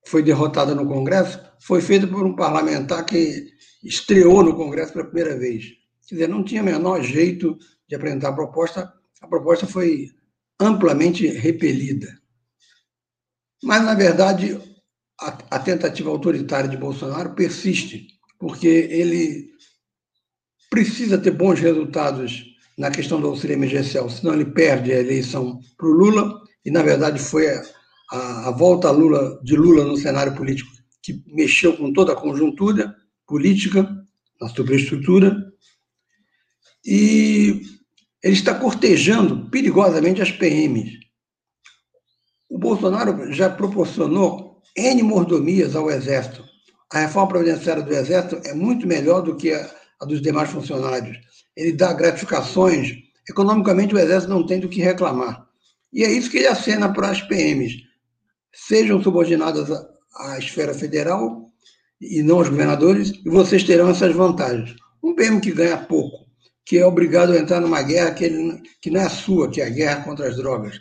foi 0.08 0.24
derrotada 0.24 0.74
no 0.74 0.88
Congresso, 0.88 1.40
foi 1.60 1.82
feita 1.82 2.08
por 2.08 2.26
um 2.26 2.36
parlamentar 2.36 3.06
que 3.06 3.52
estreou 3.84 4.44
no 4.44 4.56
Congresso 4.56 4.94
pela 4.94 5.06
primeira 5.06 5.38
vez. 5.38 5.66
Quer 6.08 6.16
dizer, 6.16 6.30
não 6.30 6.44
tinha 6.44 6.64
menor 6.64 7.02
jeito 7.02 7.58
de 7.88 7.96
apresentar 7.96 8.30
a 8.30 8.34
proposta, 8.34 8.94
a 9.22 9.28
proposta 9.28 9.68
foi 9.68 10.10
amplamente 10.60 11.28
repelida. 11.28 12.08
Mas, 13.64 13.84
na 13.84 13.94
verdade, 13.94 14.60
a, 15.20 15.38
a 15.52 15.60
tentativa 15.60 16.10
autoritária 16.10 16.70
de 16.70 16.78
Bolsonaro 16.78 17.36
persiste, 17.36 18.08
porque 18.40 18.68
ele 18.68 19.50
precisa 20.70 21.18
ter 21.18 21.32
bons 21.32 21.60
resultados 21.60 22.46
na 22.78 22.92
questão 22.92 23.20
do 23.20 23.28
auxílio 23.28 23.56
emergencial, 23.56 24.10
senão 24.10 24.34
ele 24.34 24.46
perde 24.46 24.92
a 24.94 25.00
eleição 25.00 25.60
para 25.78 25.88
o 25.88 25.92
Lula, 25.92 26.42
e, 26.64 26.70
na 26.70 26.84
verdade, 26.84 27.20
foi 27.20 27.50
a, 27.50 27.62
a 28.10 28.52
volta 28.52 28.90
Lula, 28.90 29.40
de 29.44 29.56
Lula 29.56 29.84
no 29.84 29.98
cenário 29.98 30.36
político, 30.36 30.72
que 31.02 31.22
mexeu 31.28 31.76
com 31.76 31.92
toda 31.92 32.14
a 32.14 32.16
conjuntura 32.16 32.96
política, 33.26 33.88
na 34.40 34.48
superestrutura, 34.48 35.36
e 36.86 37.62
ele 38.24 38.34
está 38.34 38.56
cortejando 38.56 39.50
perigosamente 39.50 40.22
as 40.22 40.32
PMs. 40.32 40.92
O 42.50 42.58
Bolsonaro 42.58 43.32
já 43.34 43.50
proporcionou 43.50 44.62
N 44.76 45.04
mordomias 45.04 45.76
ao 45.76 45.92
Exército. 45.92 46.46
A 46.92 47.00
reforma 47.00 47.30
previdenciária 47.30 47.84
do 47.84 47.94
Exército 47.94 48.42
é 48.48 48.54
muito 48.54 48.88
melhor 48.88 49.22
do 49.22 49.36
que 49.36 49.52
a, 49.52 49.70
a 50.00 50.06
dos 50.06 50.22
demais 50.22 50.50
funcionários. 50.50 51.18
Ele 51.56 51.74
dá 51.74 51.92
gratificações. 51.92 52.94
Economicamente, 53.30 53.94
o 53.94 54.00
Exército 54.00 54.32
não 54.32 54.46
tem 54.46 54.62
do 54.62 54.70
que 54.70 54.82
reclamar. 54.82 55.46
E 55.92 56.06
é 56.06 56.12
isso 56.12 56.30
que 56.30 56.38
ele 56.38 56.48
acena 56.48 56.94
para 56.94 57.10
as 57.10 57.22
PMs 57.22 57.87
sejam 58.54 59.02
subordinadas 59.02 59.70
à 60.16 60.38
esfera 60.38 60.74
federal 60.74 61.48
e 62.00 62.22
não 62.22 62.38
aos 62.38 62.50
governadores, 62.50 63.12
e 63.26 63.30
vocês 63.30 63.64
terão 63.64 63.90
essas 63.90 64.14
vantagens. 64.14 64.76
Um 65.04 65.16
PM 65.16 65.40
que 65.42 65.52
ganha 65.52 65.78
pouco, 65.78 66.28
que 66.66 66.78
é 66.78 66.86
obrigado 66.86 67.32
a 67.32 67.38
entrar 67.38 67.60
numa 67.60 67.82
guerra 67.82 68.12
que, 68.12 68.26
ele, 68.26 68.62
que 68.82 68.92
não 68.92 69.02
é 69.02 69.10
sua, 69.10 69.50
que 69.50 69.62
é 69.62 69.66
a 69.66 69.70
guerra 69.70 70.04
contra 70.04 70.28
as 70.28 70.36
drogas, 70.36 70.80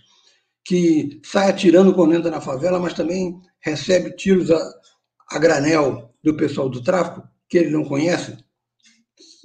que 0.64 1.20
sai 1.24 1.50
atirando 1.50 1.94
quando 1.94 2.14
entra 2.14 2.30
na 2.30 2.40
favela, 2.40 2.78
mas 2.78 2.94
também 2.94 3.40
recebe 3.60 4.14
tiros 4.16 4.50
a, 4.50 4.72
a 5.30 5.38
granel 5.38 6.12
do 6.22 6.36
pessoal 6.36 6.68
do 6.68 6.82
tráfico, 6.82 7.26
que 7.48 7.56
ele 7.56 7.70
não 7.70 7.84
conhece, 7.84 8.36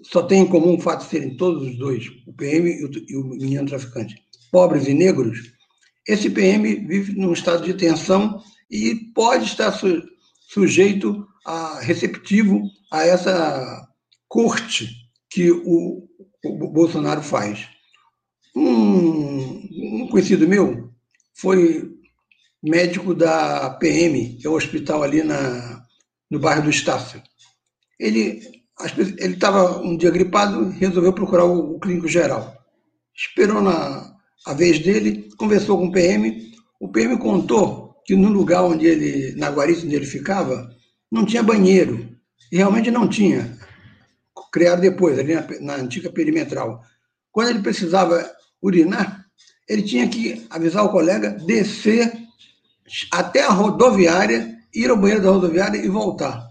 só 0.03 0.23
tem 0.23 0.41
em 0.41 0.47
comum 0.47 0.75
o 0.75 0.81
fato 0.81 1.03
de 1.03 1.10
serem 1.10 1.38
todos 1.38 1.62
os 1.62 1.77
dois, 1.77 2.07
o 2.27 2.34
PM 2.34 2.69
e 2.69 2.86
o, 2.86 2.91
e 3.07 3.15
o 3.15 3.23
menino 3.23 3.67
traficante, 3.67 4.15
pobres 4.51 4.88
e 4.88 4.93
negros, 4.93 5.53
esse 6.12 6.30
PM 6.30 6.76
vive 6.76 7.13
num 7.13 7.32
estado 7.32 7.63
de 7.63 7.74
tensão 7.74 8.43
e 8.69 8.95
pode 9.13 9.45
estar 9.45 9.71
su 9.71 10.04
sujeito 10.50 11.26
a 11.45 11.80
receptivo 11.80 12.62
a 12.91 13.06
essa 13.06 13.88
corte 14.28 14.89
que 15.30 15.50
o, 15.50 16.06
o 16.43 16.67
Bolsonaro 16.67 17.21
faz. 17.21 17.69
Um, 18.54 20.04
um, 20.04 20.08
conhecido 20.12 20.45
meu 20.45 20.91
foi 21.34 21.89
médico 22.62 23.15
da 23.15 23.69
PM, 23.80 24.36
que 24.36 24.45
é 24.45 24.50
o 24.50 24.56
hospital 24.56 25.04
ali 25.04 25.24
na, 25.24 25.86
no 26.30 26.39
bairro 26.39 26.63
do 26.63 26.69
Estácio. 26.69 27.24
Ele 27.97 28.41
ele 29.19 29.36
estava 29.36 29.80
um 29.80 29.95
dia 29.95 30.10
gripado, 30.10 30.69
resolveu 30.69 31.13
procurar 31.13 31.45
o, 31.45 31.76
o 31.76 31.80
clínico 31.80 32.08
geral. 32.08 32.58
Esperou 33.15 33.62
na, 33.62 34.11
a 34.45 34.54
vez 34.54 34.80
dele, 34.80 35.30
conversou 35.38 35.77
com 35.77 35.88
o 35.88 35.91
PM. 35.91 36.51
O 36.80 36.89
PM 36.89 37.17
contou 37.17 37.95
que 38.06 38.15
no 38.15 38.30
lugar 38.30 38.63
onde 38.63 38.86
ele, 38.86 39.36
na 39.36 39.49
guarita 39.49 39.86
onde 39.86 39.95
ele 39.95 40.06
ficava, 40.06 40.69
não 41.12 41.25
tinha 41.25 41.43
banheiro. 41.43 42.10
E 42.51 42.58
realmente 42.58 42.89
não 42.89 43.08
tinha. 43.08 43.58
Criado 44.51 44.82
depois, 44.82 45.17
ali 45.17 45.34
na, 45.34 45.47
na 45.62 45.75
antiga 45.75 46.12
perimetral. 46.12 46.82
Quando 47.32 47.49
ele 47.49 47.62
precisava 47.62 48.30
urinar, 48.62 49.25
ele 49.67 49.84
tinha 49.84 50.08
que 50.10 50.45
avisar 50.49 50.84
o 50.84 50.89
colega, 50.89 51.32
descer 51.45 52.12
até 53.12 53.43
a 53.43 53.49
rodoviária, 53.49 54.58
ir 54.73 54.89
ao 54.89 54.97
banheiro 54.97 55.23
da 55.23 55.30
rodoviária 55.30 55.77
e 55.77 55.88
voltar. 55.88 56.49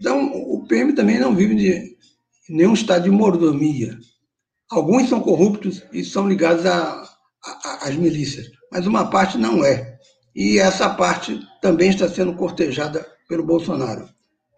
Então, 0.00 0.32
o 0.34 0.66
PM 0.66 0.92
também 0.92 1.18
não 1.18 1.34
vive 1.34 1.54
de 1.54 1.96
nenhum 2.48 2.74
estado 2.74 3.04
de 3.04 3.10
mordomia. 3.10 3.96
Alguns 4.74 5.08
são 5.08 5.20
corruptos 5.20 5.84
e 5.92 6.04
são 6.04 6.28
ligados 6.28 6.64
às 6.66 7.94
milícias, 7.94 8.50
mas 8.72 8.88
uma 8.88 9.08
parte 9.08 9.38
não 9.38 9.64
é. 9.64 9.96
E 10.34 10.58
essa 10.58 10.92
parte 10.92 11.40
também 11.62 11.90
está 11.90 12.08
sendo 12.08 12.34
cortejada 12.34 13.06
pelo 13.28 13.46
Bolsonaro. 13.46 14.08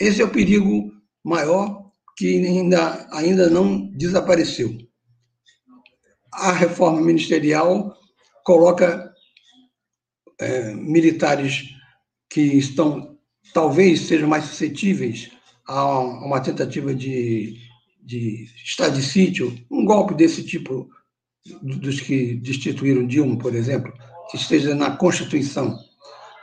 Esse 0.00 0.22
é 0.22 0.24
o 0.24 0.30
perigo 0.30 0.90
maior 1.22 1.90
que 2.16 2.46
ainda, 2.46 3.06
ainda 3.12 3.50
não 3.50 3.90
desapareceu. 3.92 4.74
A 6.32 6.50
reforma 6.50 7.02
ministerial 7.02 7.94
coloca 8.42 9.12
é, 10.40 10.72
militares 10.72 11.64
que 12.30 12.40
estão, 12.40 13.18
talvez 13.52 14.00
sejam 14.00 14.30
mais 14.30 14.44
suscetíveis 14.44 15.30
a 15.66 15.98
uma 15.98 16.40
tentativa 16.40 16.94
de 16.94 17.65
de 18.06 18.48
estado 18.64 18.94
de 18.94 19.02
sítio, 19.02 19.52
um 19.68 19.84
golpe 19.84 20.14
desse 20.14 20.44
tipo 20.44 20.88
dos 21.60 22.00
que 22.00 22.34
destituíram 22.36 23.06
Dilma, 23.06 23.36
por 23.36 23.54
exemplo, 23.54 23.92
que 24.30 24.36
esteja 24.36 24.74
na 24.74 24.92
Constituição. 24.92 25.76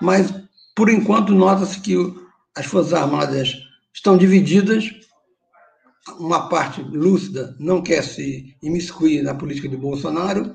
Mas, 0.01 0.33
por 0.75 0.89
enquanto, 0.89 1.33
nota-se 1.33 1.79
que 1.79 1.95
as 2.55 2.65
Forças 2.65 2.93
Armadas 2.93 3.53
estão 3.93 4.17
divididas, 4.17 4.91
uma 6.19 6.49
parte 6.49 6.81
lúcida 6.81 7.55
não 7.59 7.81
quer 7.81 8.03
se 8.03 8.55
imiscuir 8.61 9.23
na 9.23 9.33
política 9.33 9.69
de 9.69 9.77
Bolsonaro, 9.77 10.53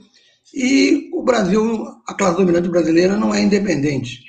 e 0.54 1.10
o 1.12 1.22
Brasil, 1.22 1.86
a 2.06 2.14
classe 2.14 2.36
dominante 2.36 2.68
brasileira, 2.68 3.16
não 3.16 3.34
é 3.34 3.40
independente. 3.42 4.24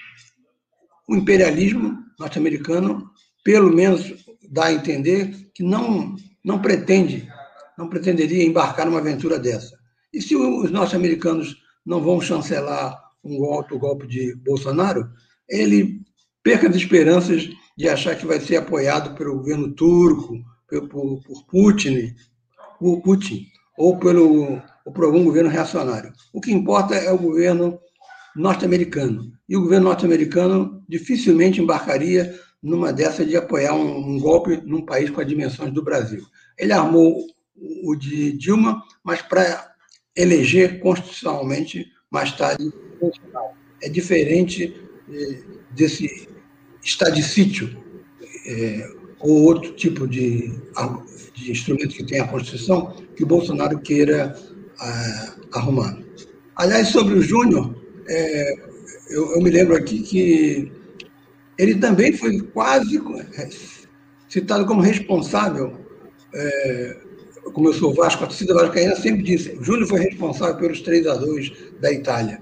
O 1.08 1.16
imperialismo 1.16 1.98
norte-americano, 2.18 3.10
pelo 3.44 3.74
menos, 3.74 4.14
dá 4.50 4.66
a 4.66 4.74
entender 4.74 5.50
que 5.54 5.64
não 5.64 6.16
não 6.50 6.60
pretende, 6.60 7.32
não 7.78 7.88
pretenderia 7.88 8.44
embarcar 8.44 8.88
numa 8.88 8.98
aventura 8.98 9.38
dessa. 9.38 9.78
E 10.12 10.20
se 10.20 10.36
os 10.36 10.72
norte-americanos 10.72 11.56
não 11.86 12.02
vão 12.02 12.20
chancelar 12.20 13.00
um 13.24 13.38
golpe, 13.38 13.76
o 13.76 13.80
golpe 13.80 14.08
de 14.08 14.34
Bolsonaro, 14.34 15.08
ele 15.48 16.02
perca 16.42 16.68
as 16.68 16.76
esperanças 16.76 17.48
de 17.78 17.88
achar 17.88 18.16
que 18.16 18.26
vai 18.26 18.40
ser 18.40 18.58
apoiado 18.58 19.16
pelo 19.16 19.36
governo 19.36 19.72
turco, 19.74 20.44
por, 20.90 21.22
por 21.22 21.46
Putin, 21.46 22.16
por 22.80 23.00
Putin 23.02 23.46
ou 23.78 24.00
pelo 24.00 24.60
ou 24.84 24.92
por 24.92 25.04
algum 25.04 25.24
governo 25.24 25.52
reacionário. 25.52 26.12
O 26.34 26.42
que 26.42 26.52
importa 26.52 26.96
é 26.96 27.12
o 27.12 27.18
governo 27.18 27.80
norte-americano. 28.36 29.32
E 29.48 29.56
o 29.56 29.62
governo 29.62 29.86
norte-americano 29.86 30.84
dificilmente 30.90 31.62
embarcaria 31.62 32.34
numa 32.62 32.92
dessa 32.92 33.26
de 33.26 33.38
apoiar 33.38 33.74
um, 33.74 34.16
um, 34.16 34.20
golpe 34.20 34.58
num 34.66 34.86
país 34.86 35.10
com 35.10 35.22
as 35.22 35.28
dimensões 35.28 35.72
do 35.72 35.84
Brasil. 35.84 36.26
Ele 36.60 36.74
armou 36.74 37.26
o 37.84 37.96
de 37.96 38.34
Dilma, 38.34 38.84
mas 39.04 39.22
para 39.22 39.74
eleger 40.16 40.80
constitucionalmente 40.80 41.86
mais 42.12 42.32
tarde 42.32 42.72
É 43.82 43.90
diferente 43.90 44.76
eh, 45.12 45.40
desse 45.72 46.28
estado 46.84 47.16
de 47.16 47.24
sítio 47.24 47.82
é, 48.46 48.90
ou 49.20 49.44
outro 49.44 49.74
tipo 49.74 50.08
de, 50.08 50.52
de 51.34 51.52
instrumento 51.52 51.96
que 51.96 52.06
tem 52.06 52.20
a 52.20 52.28
Constituição 52.28 52.96
que 53.16 53.26
Bolsonaro 53.26 53.80
queira 53.80 54.36
ah, 54.80 55.36
arrumar. 55.54 55.98
Aliás, 56.56 56.90
sobre 56.90 57.16
o 57.16 57.22
Júnior, 57.22 57.76
é, 58.08 58.54
eu, 59.10 59.34
eu, 59.34 59.42
me 59.42 59.50
lembro 59.50 59.76
aqui 59.76 60.02
que 60.02 60.72
ele 61.58 61.76
também 61.76 62.14
foi 62.14 62.42
quase 62.42 62.98
é, 63.38 63.50
citado 64.28 64.66
como 64.66 64.82
responsável, 64.82 65.79
é, 66.34 66.98
como 67.54 67.70
eu 67.70 67.74
sou 67.74 67.94
Vasco, 67.94 68.24
a 68.24 68.28
torcida 68.28 68.54
vascaína 68.54 68.96
sempre 68.96 69.24
disse, 69.24 69.52
o 69.52 69.64
Júnior 69.64 69.88
foi 69.88 70.00
responsável 70.02 70.56
pelos 70.58 70.82
3 70.82 71.08
a 71.08 71.16
2 71.16 71.52
da 71.80 71.92
Itália. 71.92 72.42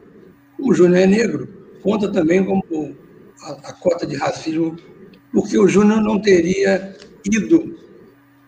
O 0.59 0.73
Júnior 0.73 0.97
é 0.97 1.07
negro, 1.07 1.47
conta 1.81 2.11
também 2.11 2.43
como 2.43 2.95
a, 3.41 3.51
a 3.69 3.73
cota 3.73 4.05
de 4.05 4.15
racismo, 4.15 4.75
porque 5.31 5.57
o 5.57 5.67
Júnior 5.67 6.01
não 6.01 6.19
teria 6.21 6.95
ido 7.25 7.77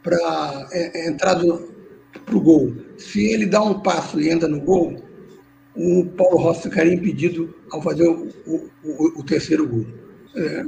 para 0.04 0.67
é, 0.71 1.06
é, 1.06 1.10
entrado 1.10 1.71
para 2.25 2.36
o 2.36 2.41
gol. 2.41 2.73
Se 2.97 3.25
ele 3.32 3.45
dá 3.45 3.62
um 3.62 3.80
passo 3.82 4.19
e 4.19 4.30
entra 4.30 4.47
no 4.47 4.62
gol, 4.62 5.02
o 5.75 6.06
Paulo 6.17 6.38
Rossi 6.38 6.63
ficaria 6.63 6.93
impedido 6.93 7.54
ao 7.71 7.82
fazer 7.82 8.08
o, 8.08 8.28
o, 8.84 9.19
o 9.19 9.23
terceiro 9.23 9.67
gol. 9.67 9.86
É, 10.36 10.65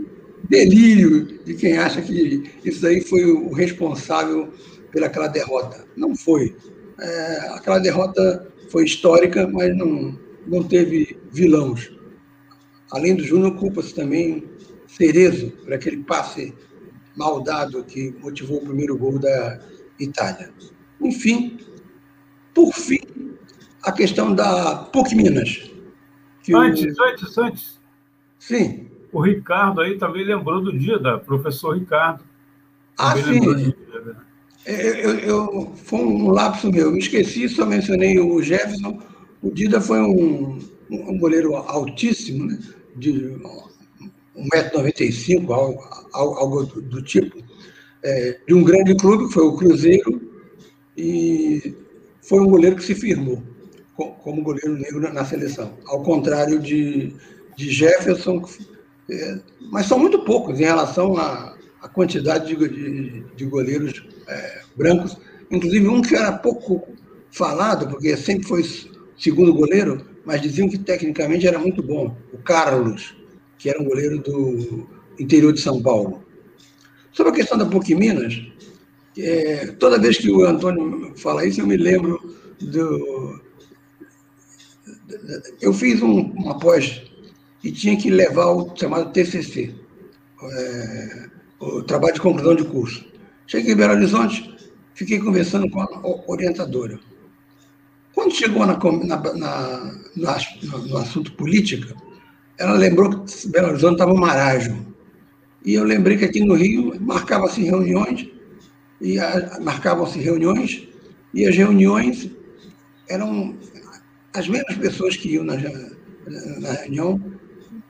delírio 0.50 1.44
de 1.44 1.54
quem 1.54 1.78
acha 1.78 2.02
que 2.02 2.44
isso 2.64 2.86
aí 2.86 3.02
foi 3.02 3.26
o 3.26 3.52
responsável 3.54 4.54
pelaquela 4.92 5.28
derrota. 5.28 5.86
Não 5.96 6.16
foi. 6.16 6.56
É, 7.00 7.38
aquela 7.56 7.80
derrota 7.80 8.48
foi 8.70 8.86
histórica, 8.86 9.48
mas 9.48 9.76
não, 9.76 10.18
não 10.48 10.64
teve 10.64 11.18
vilões. 11.32 11.92
Além 12.92 13.16
do 13.16 13.24
Júnior, 13.24 13.56
culpa-se 13.56 13.94
também 13.94 14.50
Cerezo 14.88 15.52
por 15.64 15.74
aquele 15.74 16.04
passe 16.04 16.54
mal 17.16 17.42
dado 17.42 17.84
que 17.84 18.14
motivou 18.20 18.58
o 18.58 18.66
primeiro 18.66 18.98
gol 18.98 19.18
da 19.18 19.60
Itália. 20.00 20.52
Enfim, 21.00 21.58
por 22.54 22.74
fim, 22.74 23.00
a 23.84 23.92
questão 23.92 24.36
da 24.36 24.76
PUC 24.76 25.16
Minas. 25.16 25.72
Antes, 26.54 26.98
o... 26.98 27.04
antes, 27.04 27.38
antes. 27.38 27.82
Sim. 28.38 28.91
O 29.12 29.22
Ricardo 29.22 29.82
aí 29.82 29.98
também 29.98 30.24
lembrou 30.24 30.62
do 30.62 30.78
dia 30.78 30.98
da 30.98 31.18
professor 31.18 31.78
Ricardo. 31.78 32.24
Ah, 32.98 33.16
sim. 33.18 33.40
Dia, 33.40 33.76
né? 34.06 34.16
É, 34.66 35.06
eu, 35.06 35.16
eu, 35.20 35.74
foi 35.76 36.00
um 36.00 36.30
lapso 36.30 36.72
meu. 36.72 36.86
Eu 36.86 36.92
me 36.92 37.00
esqueci, 37.00 37.50
só 37.50 37.66
mencionei 37.66 38.20
o 38.20 38.42
Jefferson. 38.42 39.02
O 39.42 39.52
Dida 39.52 39.82
foi 39.82 40.00
um, 40.00 40.60
um 40.90 41.18
goleiro 41.18 41.56
altíssimo, 41.56 42.46
né? 42.46 42.60
de 42.96 43.36
1,95m, 44.36 45.50
algo, 45.50 46.38
algo 46.38 46.66
do, 46.66 46.82
do 46.82 47.02
tipo, 47.02 47.38
é, 48.04 48.40
de 48.48 48.54
um 48.54 48.64
grande 48.64 48.96
clube, 48.96 49.28
que 49.28 49.34
foi 49.34 49.44
o 49.44 49.56
Cruzeiro, 49.56 50.22
e 50.98 51.76
foi 52.22 52.40
um 52.40 52.48
goleiro 52.48 52.76
que 52.76 52.84
se 52.84 52.96
firmou 52.96 53.42
como 54.24 54.42
goleiro 54.42 54.74
negro 54.78 55.14
na 55.14 55.24
seleção, 55.24 55.78
ao 55.86 56.02
contrário 56.02 56.60
de, 56.60 57.14
de 57.56 57.70
Jefferson, 57.70 58.44
é, 59.10 59.40
mas 59.72 59.86
são 59.88 60.00
muito 60.00 60.20
poucos 60.24 60.60
em 60.60 60.64
relação 60.64 61.18
à, 61.18 61.56
à 61.82 61.90
quantidade 61.90 62.56
de, 62.56 62.70
de, 62.70 63.24
de 63.36 63.46
goleiros 63.46 64.04
é, 64.28 64.62
brancos, 64.76 65.18
inclusive 65.50 65.88
um 65.88 66.02
que 66.02 66.16
era 66.16 66.32
pouco 66.32 66.88
falado, 67.32 67.88
porque 67.88 68.16
sempre 68.16 68.48
foi 68.48 68.64
segundo 69.18 69.54
goleiro, 69.54 70.06
mas 70.26 70.42
diziam 70.42 70.70
que 70.70 70.78
tecnicamente 70.78 71.48
era 71.48 71.60
muito 71.60 71.82
bom, 71.82 72.16
o 72.34 72.38
Carlos, 72.38 73.16
que 73.58 73.70
era 73.70 73.82
um 73.82 73.86
goleiro 73.86 74.20
do 74.20 74.88
interior 75.20 75.54
de 75.54 75.62
São 75.62 75.82
Paulo. 75.82 76.24
Sobre 77.12 77.32
a 77.32 77.36
questão 77.36 77.58
da 77.58 77.66
PUC 77.66 77.94
Minas, 77.94 78.42
é, 79.18 79.68
toda 79.74 80.00
vez 80.00 80.18
que 80.18 80.32
o 80.32 80.46
Antônio 80.46 81.14
fala 81.18 81.46
isso, 81.46 81.62
eu 81.62 81.68
me 81.68 81.78
lembro 81.78 82.20
do. 82.62 83.42
Eu 85.60 85.74
fiz 85.74 86.02
um, 86.02 86.22
uma 86.32 86.58
pós 86.58 87.11
e 87.64 87.72
tinha 87.72 87.98
que 87.98 88.10
levar 88.10 88.48
o 88.48 88.76
chamado 88.76 89.12
TCC, 89.12 89.74
é, 90.44 91.30
o 91.60 91.84
trabalho 91.84 92.16
de 92.16 92.22
conclusão 92.22 92.56
de 92.56 92.64
curso. 92.66 93.06
Cheguei 93.46 93.74
em 93.74 93.78
Belo 93.78 93.94
Horizonte, 93.94 94.56
fiquei 94.96 95.20
conversando 95.20 95.70
com 95.70 95.82
a 95.82 95.88
orientadora. 96.28 97.00
Quando 98.14 98.34
chegou 98.34 98.66
na, 98.66 98.78
na, 98.78 99.34
na, 99.36 99.96
no, 100.16 100.98
assunto 100.98 101.34
política, 101.34 101.96
ela 102.58 102.74
lembrou 102.74 103.10
que 103.24 103.48
Belo 103.48 103.70
Horizonte 103.70 103.94
estava 103.94 104.14
um. 104.14 104.92
E 105.64 105.74
eu 105.76 105.84
lembrei 105.84 106.18
que 106.18 106.26
aqui 106.26 106.44
no 106.44 106.56
Rio 106.56 107.00
marcavam-se 107.00 107.64
reuniões, 107.64 108.28
e 109.00 109.18
marcavam-se 109.62 110.20
reuniões, 110.20 110.88
e 111.34 111.46
as 111.46 111.56
reuniões 111.56 112.30
eram 113.08 113.56
as 114.34 114.48
mesmas 114.48 114.78
pessoas 114.78 115.16
que 115.16 115.34
iam 115.34 115.44
na, 115.44 115.56
na 115.56 116.72
reunião, 116.74 117.22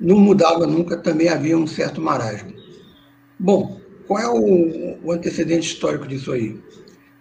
não 0.02 0.20
mudava 0.20 0.66
nunca, 0.66 0.98
também 0.98 1.30
havia 1.30 1.56
um 1.56 1.68
certo 1.68 2.02
marasmo. 2.02 2.54
Bom, 3.40 3.80
qual 4.08 4.20
é 4.20 4.28
o, 4.28 4.98
o 5.04 5.12
antecedente 5.12 5.68
histórico 5.68 6.08
disso 6.08 6.32
aí? 6.32 6.60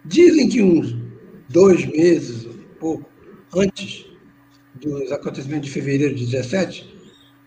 Dizem 0.03 0.49
que 0.49 0.63
uns 0.63 0.97
dois 1.47 1.85
meses, 1.85 2.47
um 2.47 2.75
pouco, 2.79 3.05
antes 3.55 4.07
dos 4.75 5.11
acontecimentos 5.11 5.67
de 5.67 5.73
fevereiro 5.73 6.15
de 6.15 6.25
17, 6.25 6.91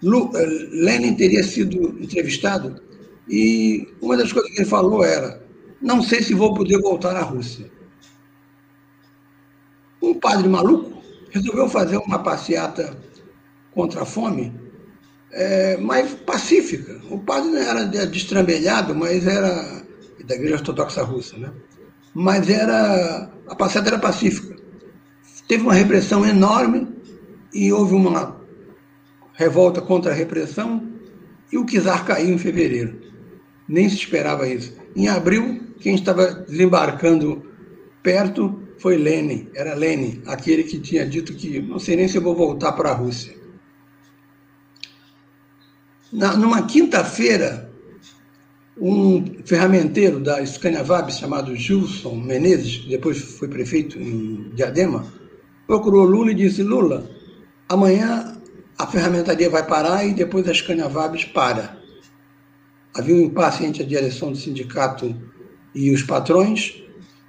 eh, 0.04 0.46
Lenin 0.70 1.14
teria 1.14 1.42
sido 1.42 2.00
entrevistado 2.00 2.80
e 3.28 3.88
uma 4.00 4.16
das 4.16 4.32
coisas 4.32 4.52
que 4.52 4.60
ele 4.60 4.68
falou 4.68 5.04
era: 5.04 5.42
não 5.80 6.00
sei 6.00 6.22
se 6.22 6.32
vou 6.32 6.54
poder 6.54 6.78
voltar 6.80 7.16
à 7.16 7.22
Rússia. 7.22 7.70
Um 10.00 10.14
padre 10.14 10.48
maluco 10.48 11.02
resolveu 11.30 11.68
fazer 11.68 11.96
uma 11.96 12.22
passeata 12.22 12.96
contra 13.72 14.02
a 14.02 14.04
fome, 14.04 14.52
é, 15.34 15.76
mas 15.76 16.14
pacífica. 16.14 17.00
O 17.10 17.18
padre 17.18 17.58
era 17.58 17.84
destrambelhado, 17.84 18.94
mas 18.94 19.26
era 19.26 19.82
da 20.24 20.34
Igreja 20.34 20.54
Ortodoxa 20.54 21.02
Russa, 21.02 21.36
né? 21.36 21.52
Mas 22.14 22.48
era 22.48 23.30
a 23.48 23.54
passeata 23.54 23.88
era 23.88 23.98
pacífica. 23.98 24.56
Teve 25.46 25.64
uma 25.64 25.74
repressão 25.74 26.24
enorme 26.24 26.88
e 27.52 27.72
houve 27.72 27.94
uma 27.94 28.40
revolta 29.34 29.80
contra 29.80 30.12
a 30.12 30.14
repressão, 30.14 30.90
e 31.52 31.58
o 31.58 31.66
czar 31.66 32.06
caiu 32.06 32.34
em 32.34 32.38
fevereiro. 32.38 33.00
Nem 33.68 33.88
se 33.88 33.96
esperava 33.96 34.48
isso. 34.48 34.72
Em 34.94 35.08
abril, 35.08 35.60
quem 35.80 35.94
estava 35.94 36.26
desembarcando 36.26 37.44
perto 38.02 38.62
foi 38.78 38.96
Lenin, 38.96 39.48
era 39.54 39.74
Lenin, 39.74 40.22
aquele 40.26 40.62
que 40.62 40.78
tinha 40.78 41.06
dito 41.06 41.34
que 41.34 41.60
não 41.60 41.78
sei 41.78 41.96
nem 41.96 42.08
se 42.08 42.16
eu 42.16 42.22
vou 42.22 42.34
voltar 42.34 42.72
para 42.72 42.90
a 42.90 42.94
Rússia. 42.94 43.43
Na, 46.14 46.36
numa 46.36 46.62
quinta-feira, 46.62 47.68
um 48.80 49.42
ferramenteiro 49.44 50.20
da 50.20 50.46
Scania 50.46 50.84
chamado 51.10 51.56
Gilson 51.56 52.14
Menezes, 52.14 52.84
depois 52.86 53.18
foi 53.18 53.48
prefeito 53.48 53.98
em 53.98 54.48
Diadema, 54.54 55.04
procurou 55.66 56.04
Lula 56.04 56.30
e 56.30 56.34
disse: 56.34 56.62
Lula, 56.62 57.10
amanhã 57.68 58.40
a 58.78 58.86
ferramentaria 58.86 59.50
vai 59.50 59.66
parar 59.66 60.06
e 60.06 60.14
depois 60.14 60.48
as 60.48 60.60
Canavabes 60.60 61.24
para. 61.24 61.76
Havia 62.94 63.16
um 63.16 63.22
impasse 63.22 63.64
entre 63.64 63.82
a 63.82 63.86
direção 63.86 64.30
do 64.30 64.38
sindicato 64.38 65.12
e 65.74 65.90
os 65.90 66.04
patrões, 66.04 66.80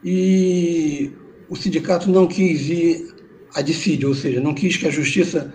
e 0.03 1.11
o 1.49 1.55
sindicato 1.55 2.11
não 2.11 2.27
quis 2.27 2.69
ir 2.69 3.15
a 3.55 3.63
decidir, 3.63 4.05
ou 4.05 4.13
seja, 4.13 4.39
não 4.39 4.53
quis 4.53 4.77
que 4.77 4.85
a 4.85 4.91
justiça 4.91 5.51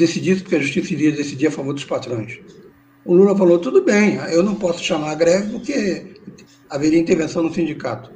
decidisse, 0.00 0.42
porque 0.42 0.56
a 0.56 0.60
justiça 0.60 0.92
iria 0.92 1.12
decidir 1.12 1.46
a 1.46 1.50
favor 1.50 1.72
dos 1.72 1.84
patrões. 1.84 2.40
O 3.04 3.14
Lula 3.14 3.36
falou: 3.36 3.58
tudo 3.58 3.82
bem, 3.82 4.16
eu 4.32 4.42
não 4.42 4.54
posso 4.54 4.82
chamar 4.82 5.10
a 5.10 5.14
greve 5.14 5.52
porque 5.52 6.14
haveria 6.68 6.98
intervenção 6.98 7.42
no 7.42 7.54
sindicato. 7.54 8.10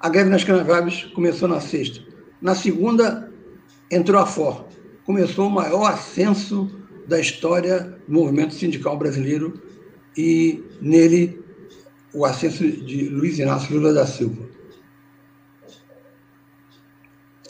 A 0.00 0.08
greve 0.08 0.30
nas 0.30 0.44
Canavabes 0.44 1.04
começou 1.14 1.48
na 1.48 1.60
sexta. 1.60 2.00
Na 2.40 2.54
segunda, 2.54 3.30
entrou 3.90 4.20
a 4.20 4.26
FOR, 4.26 4.66
começou 5.04 5.46
o 5.46 5.50
maior 5.50 5.86
ascenso 5.86 6.70
da 7.06 7.20
história 7.20 7.98
do 8.08 8.14
movimento 8.14 8.54
sindical 8.54 8.96
brasileiro 8.96 9.60
e 10.16 10.62
nele 10.80 11.40
o 12.14 12.24
ascenso 12.24 12.66
de 12.66 13.08
Luiz 13.08 13.38
Inácio 13.38 13.74
Lula 13.76 13.92
da 13.92 14.06
Silva. 14.06 14.48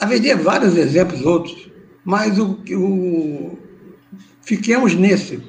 Haveria 0.01 0.37
vários 0.37 0.77
exemplos 0.77 1.25
outros, 1.25 1.71
mas 2.05 2.39
o, 2.39 2.59
o, 2.73 3.59
fiquemos 4.51 4.97
nesse. 4.97 5.41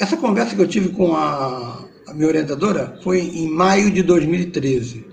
Essa 0.00 0.16
conversa 0.16 0.56
que 0.56 0.60
eu 0.60 0.66
tive 0.66 0.88
com 0.88 1.14
a, 1.14 1.84
a 2.08 2.12
minha 2.12 2.26
orientadora 2.26 2.98
foi 3.04 3.20
em 3.20 3.48
maio 3.48 3.88
de 3.88 4.02
2013. 4.02 5.06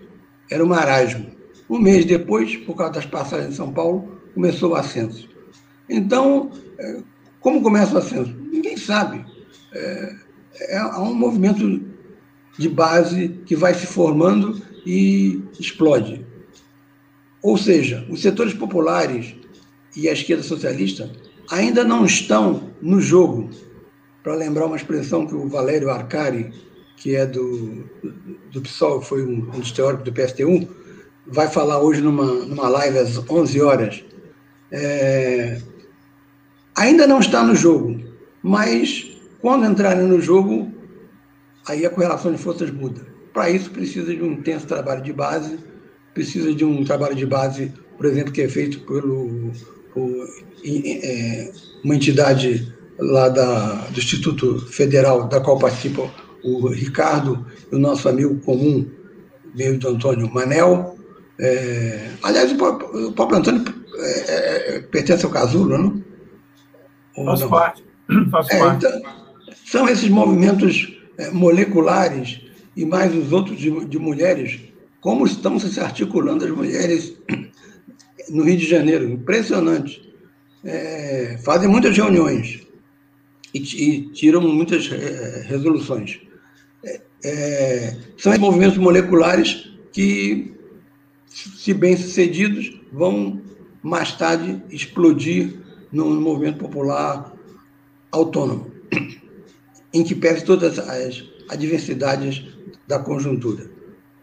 Era 0.49 0.63
o 0.63 0.67
marasmo. 0.67 1.27
Um 1.69 1.77
mês 1.77 2.03
depois, 2.03 2.55
por 2.57 2.75
causa 2.75 2.93
das 2.93 3.05
passagens 3.05 3.53
em 3.53 3.55
São 3.55 3.71
Paulo, 3.71 4.19
começou 4.33 4.71
o 4.71 4.75
ascenso. 4.75 5.29
Então, 5.87 6.51
é, 6.79 6.97
como 7.39 7.61
começa 7.61 7.93
o 7.93 7.99
ascenso? 7.99 8.35
Ninguém 8.51 8.77
sabe. 8.77 9.23
É, 9.71 10.15
é 10.69 10.83
um 10.97 11.13
movimento 11.13 11.83
de 12.57 12.67
base 12.67 13.29
que 13.45 13.55
vai 13.55 13.75
se 13.75 13.85
formando 13.85 14.59
e 14.87 15.39
explode. 15.59 16.25
Ou 17.43 17.59
seja, 17.59 18.07
os 18.09 18.23
setores 18.23 18.55
populares 18.55 19.35
e 19.95 20.09
a 20.09 20.13
esquerda 20.13 20.41
socialista 20.41 21.11
ainda 21.49 21.83
não 21.83 22.05
estão 22.05 22.71
no 22.81 22.99
jogo. 22.99 23.49
Para 24.23 24.35
lembrar 24.35 24.65
uma 24.65 24.75
expressão 24.75 25.27
que 25.27 25.35
o 25.35 25.47
Valério 25.47 25.89
Arcari, 25.89 26.51
que 26.97 27.15
é 27.15 27.25
do, 27.25 27.83
do 28.51 28.61
PSOL, 28.61 29.01
foi 29.01 29.23
um, 29.23 29.49
um 29.53 29.59
dos 29.59 29.71
teóricos 29.71 30.05
do 30.05 30.13
PSTU, 30.13 30.67
vai 31.27 31.47
falar 31.47 31.79
hoje 31.79 32.01
numa, 32.01 32.25
numa 32.25 32.67
live 32.67 32.97
às 32.97 33.17
11 33.29 33.61
horas. 33.61 34.03
É, 34.71 35.61
ainda 36.75 37.05
não 37.05 37.19
está 37.19 37.43
no 37.43 37.55
jogo, 37.55 37.99
mas 38.41 39.15
quando 39.39 39.65
entrarem 39.65 40.07
no 40.07 40.19
jogo, 40.19 40.71
aí 41.67 41.85
a 41.85 41.89
correlação 41.89 42.31
de 42.31 42.37
forças 42.37 42.71
muda. 42.71 43.01
Para 43.33 43.49
isso, 43.49 43.69
precisa 43.69 44.15
de 44.15 44.23
um 44.23 44.31
intenso 44.31 44.65
trabalho 44.65 45.03
de 45.03 45.13
base, 45.13 45.59
precisa 46.13 46.53
de 46.53 46.63
um 46.63 46.83
trabalho 46.83 47.15
de 47.15 47.25
base, 47.25 47.71
por 47.97 48.05
exemplo, 48.05 48.31
que 48.31 48.41
é 48.41 48.47
feito 48.47 48.79
pelo, 48.81 49.51
por 49.95 50.27
é, 50.65 51.51
uma 51.83 51.95
entidade 51.95 52.75
lá 52.99 53.29
da, 53.29 53.75
do 53.89 53.97
Instituto 53.97 54.59
Federal, 54.67 55.27
da 55.29 55.39
qual 55.39 55.57
participam 55.57 56.09
o 56.43 56.67
Ricardo 56.67 57.45
e 57.71 57.75
o 57.75 57.79
nosso 57.79 58.07
amigo 58.09 58.35
comum, 58.41 58.85
meio 59.55 59.79
do 59.79 59.87
Antônio 59.87 60.31
Manel. 60.31 60.97
É, 61.39 62.09
aliás, 62.21 62.51
o 62.51 62.57
próprio, 62.57 63.07
o 63.07 63.11
próprio 63.13 63.39
Antônio 63.39 63.63
é, 63.97 64.75
é 64.75 64.79
pertence 64.81 65.25
ao 65.25 65.31
Casulo, 65.31 65.77
não? 65.77 66.03
Faço 67.25 67.49
parte. 67.49 67.83
Faço 68.29 68.53
é, 68.53 68.59
parte. 68.59 68.85
Então, 68.85 69.01
são 69.65 69.89
esses 69.89 70.09
movimentos 70.09 70.93
é, 71.17 71.31
moleculares 71.31 72.41
e 72.75 72.85
mais 72.85 73.15
os 73.15 73.31
outros 73.31 73.57
de, 73.57 73.85
de 73.85 73.97
mulheres, 73.97 74.59
como 74.99 75.25
estão 75.25 75.57
se 75.57 75.79
articulando 75.79 76.43
as 76.43 76.51
mulheres 76.51 77.17
no 78.29 78.43
Rio 78.43 78.57
de 78.57 78.67
Janeiro, 78.67 79.07
impressionante. 79.09 80.13
É, 80.63 81.37
fazem 81.43 81.69
muitas 81.69 81.95
reuniões 81.95 82.65
e, 83.53 83.59
e 83.59 84.09
tiram 84.09 84.41
muitas 84.41 84.91
é, 84.91 85.45
resoluções. 85.47 86.19
É, 86.83 87.01
é, 87.23 87.97
são 88.17 88.37
movimentos 88.39 88.77
moleculares 88.77 89.71
que, 89.91 90.53
se 91.27 91.73
bem 91.73 91.95
sucedidos, 91.95 92.79
vão 92.91 93.41
mais 93.81 94.11
tarde 94.13 94.61
explodir 94.71 95.59
no, 95.91 96.09
movimento 96.19 96.57
popular 96.57 97.33
autônomo 98.11 98.71
em 99.93 100.03
que 100.03 100.13
pese 100.13 100.43
todas 100.43 100.77
as 100.77 101.23
adversidades 101.47 102.43
da 102.85 102.99
conjuntura. 102.99 103.69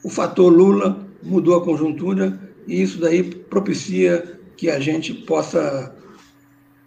O 0.04 0.10
fator 0.10 0.52
Lula 0.52 1.08
mudou 1.22 1.56
a 1.56 1.64
conjuntura 1.64 2.38
e 2.66 2.82
isso 2.82 2.98
daí 3.00 3.22
propicia 3.22 4.38
que 4.56 4.70
a 4.70 4.78
gente 4.78 5.12
possa 5.12 5.94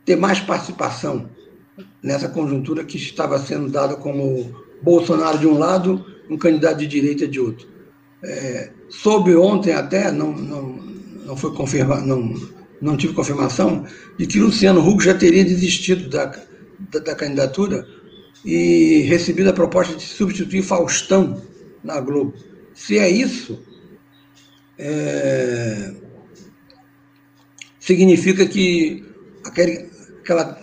ter 0.05 0.15
mais 0.15 0.39
participação 0.39 1.29
nessa 2.01 2.29
conjuntura 2.29 2.83
que 2.83 2.97
estava 2.97 3.37
sendo 3.39 3.69
dada 3.69 3.95
como 3.95 4.63
Bolsonaro 4.81 5.39
de 5.39 5.47
um 5.47 5.57
lado, 5.57 6.05
um 6.29 6.37
candidato 6.37 6.77
de 6.77 6.87
direita 6.87 7.27
de 7.27 7.39
outro. 7.39 7.67
É, 8.23 8.71
soube 8.89 9.35
ontem 9.35 9.73
até, 9.73 10.11
não, 10.11 10.31
não, 10.31 10.79
não 11.25 11.37
foi 11.37 11.53
confirmado, 11.53 12.05
não, 12.05 12.33
não 12.81 12.95
tive 12.95 13.13
confirmação, 13.13 13.85
de 14.17 14.25
que 14.25 14.39
Luciano 14.39 14.87
Huck 14.87 15.03
já 15.03 15.13
teria 15.13 15.43
desistido 15.43 16.09
da, 16.09 16.25
da, 16.91 16.99
da 16.99 17.15
candidatura 17.15 17.87
e 18.43 19.01
recebido 19.07 19.49
a 19.49 19.53
proposta 19.53 19.95
de 19.95 20.03
substituir 20.03 20.61
Faustão 20.61 21.41
na 21.83 21.99
Globo. 21.99 22.33
Se 22.73 22.97
é 22.99 23.09
isso, 23.09 23.59
é... 24.77 25.91
significa 27.79 28.45
que 28.45 29.03
aquele, 29.45 29.89
aquela 30.19 30.61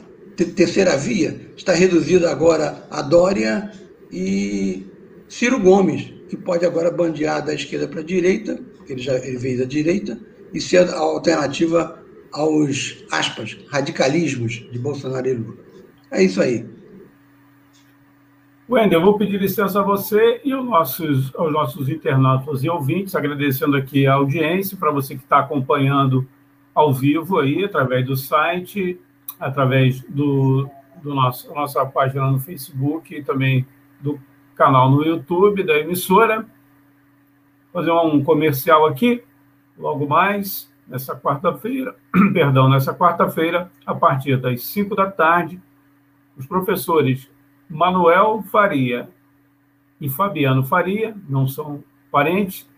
terceira 0.57 0.97
via 0.97 1.53
está 1.57 1.73
reduzida 1.73 2.31
agora 2.31 2.87
a 2.91 3.03
Dória 3.03 3.71
e 4.11 4.87
Ciro 5.29 5.59
Gomes, 5.61 6.13
que 6.29 6.37
pode 6.37 6.65
agora 6.65 6.91
bandear 6.91 7.45
da 7.45 7.55
esquerda 7.55 7.89
para 7.89 8.01
a 8.01 8.05
direita, 8.05 8.59
ele 8.89 9.01
já 9.01 9.15
ele 9.19 9.39
veio 9.39 9.59
da 9.59 9.65
direita, 9.65 10.19
e 10.53 10.61
ser 10.61 10.89
a 10.89 10.99
alternativa 10.99 12.03
aos, 12.33 13.05
aspas, 13.11 13.59
radicalismos 13.69 14.67
de 14.71 14.79
Bolsonaro 14.79 15.29
e 15.29 15.33
Lula. 15.35 15.57
É 16.11 16.23
isso 16.23 16.41
aí. 16.43 16.67
Wendel, 18.69 19.01
eu 19.01 19.05
vou 19.05 19.19
pedir 19.19 19.41
licença 19.41 19.81
a 19.81 19.83
você 19.83 20.41
e 20.45 20.53
aos 20.53 20.65
nossos, 20.65 21.35
aos 21.35 21.53
nossos 21.53 21.89
internautas 21.89 22.63
e 22.63 22.71
ouvintes, 22.71 23.15
agradecendo 23.15 23.77
aqui 23.77 24.07
a 24.07 24.15
audiência, 24.15 24.77
para 24.77 24.93
você 24.93 25.17
que 25.17 25.23
está 25.23 25.41
acompanhando 25.41 26.27
ao 26.73 26.95
vivo 26.95 27.41
aí, 27.41 27.65
através 27.65 28.07
do 28.07 28.17
site, 28.17 29.01
através 29.39 30.01
do, 30.03 30.71
do 31.03 31.13
nosso 31.13 31.53
nossa 31.53 31.85
página 31.85 32.31
no 32.31 32.39
Facebook 32.39 33.13
e 33.13 33.23
também 33.23 33.67
do 34.01 34.19
canal 34.55 34.89
no 34.89 35.05
YouTube 35.05 35.65
da 35.65 35.77
emissora. 35.77 36.47
Vou 37.73 37.83
fazer 37.83 37.91
um 37.91 38.23
comercial 38.23 38.87
aqui, 38.87 39.25
logo 39.77 40.07
mais, 40.07 40.73
nessa 40.87 41.17
quarta-feira, 41.17 41.97
perdão, 42.33 42.69
nessa 42.69 42.95
quarta-feira, 42.95 43.73
a 43.85 43.95
partir 43.95 44.37
das 44.37 44.63
5 44.63 44.95
da 44.95 45.11
tarde, 45.11 45.61
os 46.37 46.47
professores 46.47 47.32
Manuel 47.73 48.43
Faria 48.43 49.09
e 49.99 50.09
Fabiano 50.11 50.63
Faria, 50.63 51.17
não 51.27 51.49
são 51.49 51.83
parentes, 52.11 52.69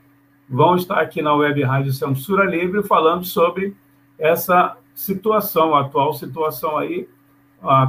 vão 0.49 0.77
estar 0.77 1.01
aqui 1.01 1.21
na 1.21 1.35
Web 1.35 1.63
Rádio 1.65 1.93
Censura 1.93 2.45
Livre 2.45 2.83
falando 2.85 3.25
sobre 3.25 3.77
essa 4.17 4.77
situação, 4.95 5.75
a 5.75 5.81
atual 5.81 6.15
situação 6.15 6.79
aí, 6.79 7.09
a 7.61 7.89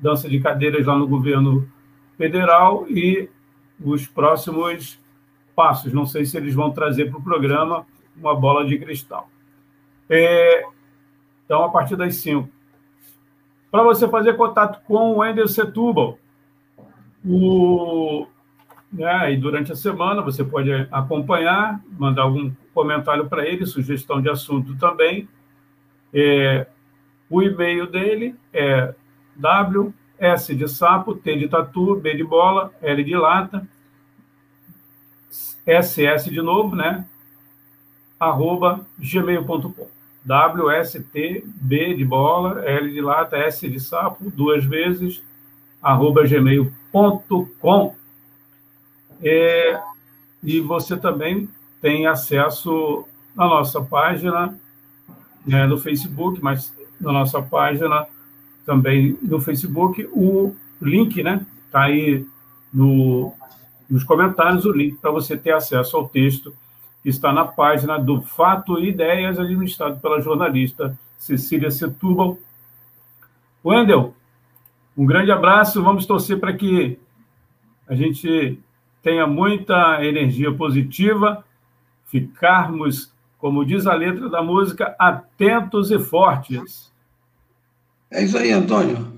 dança 0.00 0.28
de 0.28 0.38
cadeiras 0.38 0.86
lá 0.86 0.96
no 0.96 1.08
governo 1.08 1.68
federal 2.16 2.86
e 2.88 3.28
os 3.84 4.06
próximos 4.06 5.00
passos. 5.56 5.92
Não 5.92 6.06
sei 6.06 6.24
se 6.24 6.36
eles 6.36 6.54
vão 6.54 6.70
trazer 6.70 7.10
para 7.10 7.18
o 7.18 7.22
programa 7.22 7.84
uma 8.16 8.36
bola 8.36 8.64
de 8.64 8.78
cristal. 8.78 9.28
É, 10.08 10.64
então, 11.44 11.64
a 11.64 11.70
partir 11.70 11.96
das 11.96 12.14
5. 12.16 12.48
Para 13.68 13.82
você 13.82 14.08
fazer 14.08 14.36
contato 14.36 14.80
com 14.84 15.12
o 15.12 15.16
Wendel 15.18 15.48
Setúbal, 15.48 16.18
o, 17.26 18.26
né, 18.92 19.32
e 19.32 19.36
durante 19.36 19.72
a 19.72 19.76
semana 19.76 20.22
você 20.22 20.44
pode 20.44 20.70
acompanhar, 20.90 21.80
mandar 21.98 22.22
algum 22.22 22.52
comentário 22.72 23.26
para 23.28 23.46
ele, 23.46 23.66
sugestão 23.66 24.20
de 24.20 24.28
assunto 24.28 24.76
também. 24.76 25.28
É, 26.14 26.66
o 27.28 27.42
e-mail 27.42 27.86
dele 27.86 28.34
é 28.52 28.94
ws 29.36 30.46
de 30.56 30.68
sapo, 30.68 31.14
t 31.14 31.36
de 31.36 31.48
tatu, 31.48 31.96
b 31.96 32.14
de 32.14 32.24
bola, 32.24 32.72
l 32.80 33.02
de 33.02 33.16
lata, 33.16 33.66
ss 35.66 36.30
de 36.30 36.40
novo, 36.40 36.76
né? 36.76 37.04
arroba 38.18 38.86
gmail.com 38.98 39.88
WSTB 40.26 41.94
de 41.94 42.04
bola, 42.04 42.60
L 42.64 42.90
de 42.90 43.00
lata, 43.00 43.36
S 43.36 43.68
de 43.68 43.78
sapo, 43.78 44.28
duas 44.30 44.64
vezes, 44.64 45.22
arroba 45.86 46.26
gmail.com. 46.26 47.94
É, 49.22 49.80
e 50.42 50.60
você 50.60 50.96
também 50.96 51.48
tem 51.80 52.08
acesso 52.08 53.04
na 53.36 53.46
nossa 53.46 53.80
página 53.80 54.58
né, 55.46 55.64
no 55.64 55.78
Facebook, 55.78 56.42
mas 56.42 56.74
na 57.00 57.12
nossa 57.12 57.40
página 57.40 58.06
também 58.64 59.16
no 59.22 59.40
Facebook, 59.40 60.08
o 60.12 60.56
link, 60.82 61.22
né? 61.22 61.46
Está 61.66 61.82
aí 61.82 62.26
no, 62.74 63.32
nos 63.88 64.02
comentários 64.02 64.64
o 64.64 64.72
link 64.72 64.96
para 64.96 65.12
você 65.12 65.36
ter 65.36 65.52
acesso 65.52 65.96
ao 65.96 66.08
texto 66.08 66.52
que 67.00 67.08
está 67.08 67.32
na 67.32 67.44
página 67.44 67.96
do 67.96 68.20
Fato 68.22 68.80
e 68.80 68.88
Ideias, 68.88 69.38
administrado 69.38 70.00
pela 70.00 70.20
jornalista 70.20 70.98
Cecília 71.16 71.70
Setúbal. 71.70 72.36
Wendel, 73.64 74.12
um 74.96 75.04
grande 75.04 75.30
abraço, 75.30 75.82
vamos 75.82 76.06
torcer 76.06 76.40
para 76.40 76.52
que 76.52 76.98
a 77.86 77.94
gente 77.94 78.58
tenha 79.02 79.26
muita 79.26 80.04
energia 80.04 80.52
positiva, 80.52 81.44
ficarmos, 82.06 83.12
como 83.38 83.64
diz 83.64 83.86
a 83.86 83.94
letra 83.94 84.28
da 84.28 84.42
música, 84.42 84.96
atentos 84.98 85.90
e 85.90 85.98
fortes. 85.98 86.92
É 88.10 88.24
isso 88.24 88.38
aí, 88.38 88.50
Antônio. 88.50 89.16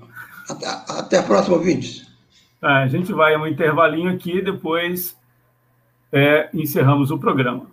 Até, 0.49 0.67
até 0.67 1.17
a 1.19 1.23
próxima, 1.23 1.55
ouvintes. 1.55 2.07
Tá, 2.59 2.79
a 2.79 2.87
gente 2.87 3.13
vai 3.13 3.33
a 3.33 3.39
um 3.39 3.47
intervalinho 3.47 4.11
aqui 4.11 4.37
e 4.37 4.43
depois 4.43 5.17
é, 6.11 6.49
encerramos 6.53 7.09
o 7.09 7.17
programa. 7.17 7.67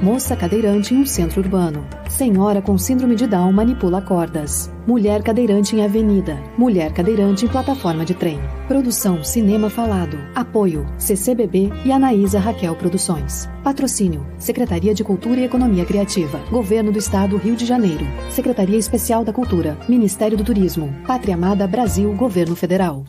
Moça 0.00 0.36
cadeirante 0.36 0.94
em 0.94 0.98
um 0.98 1.06
centro 1.06 1.40
urbano. 1.40 1.84
Senhora 2.08 2.62
com 2.62 2.78
síndrome 2.78 3.16
de 3.16 3.26
Down 3.26 3.52
manipula 3.52 4.00
cordas. 4.00 4.70
Mulher 4.86 5.22
cadeirante 5.22 5.74
em 5.74 5.84
avenida. 5.84 6.38
Mulher 6.56 6.92
cadeirante 6.92 7.44
em 7.44 7.48
plataforma 7.48 8.04
de 8.04 8.14
trem. 8.14 8.38
Produção 8.68 9.24
Cinema 9.24 9.68
Falado. 9.68 10.16
Apoio 10.36 10.86
CCBB 10.98 11.70
e 11.84 11.90
Anaísa 11.90 12.38
Raquel 12.38 12.76
Produções. 12.76 13.48
Patrocínio 13.64 14.24
Secretaria 14.38 14.94
de 14.94 15.02
Cultura 15.02 15.40
e 15.40 15.44
Economia 15.44 15.84
Criativa. 15.84 16.38
Governo 16.48 16.92
do 16.92 16.98
Estado 16.98 17.36
Rio 17.36 17.56
de 17.56 17.66
Janeiro. 17.66 18.06
Secretaria 18.30 18.78
Especial 18.78 19.24
da 19.24 19.32
Cultura. 19.32 19.76
Ministério 19.88 20.38
do 20.38 20.44
Turismo. 20.44 20.94
Pátria 21.08 21.34
Amada 21.34 21.66
Brasil 21.66 22.14
Governo 22.14 22.54
Federal. 22.54 23.04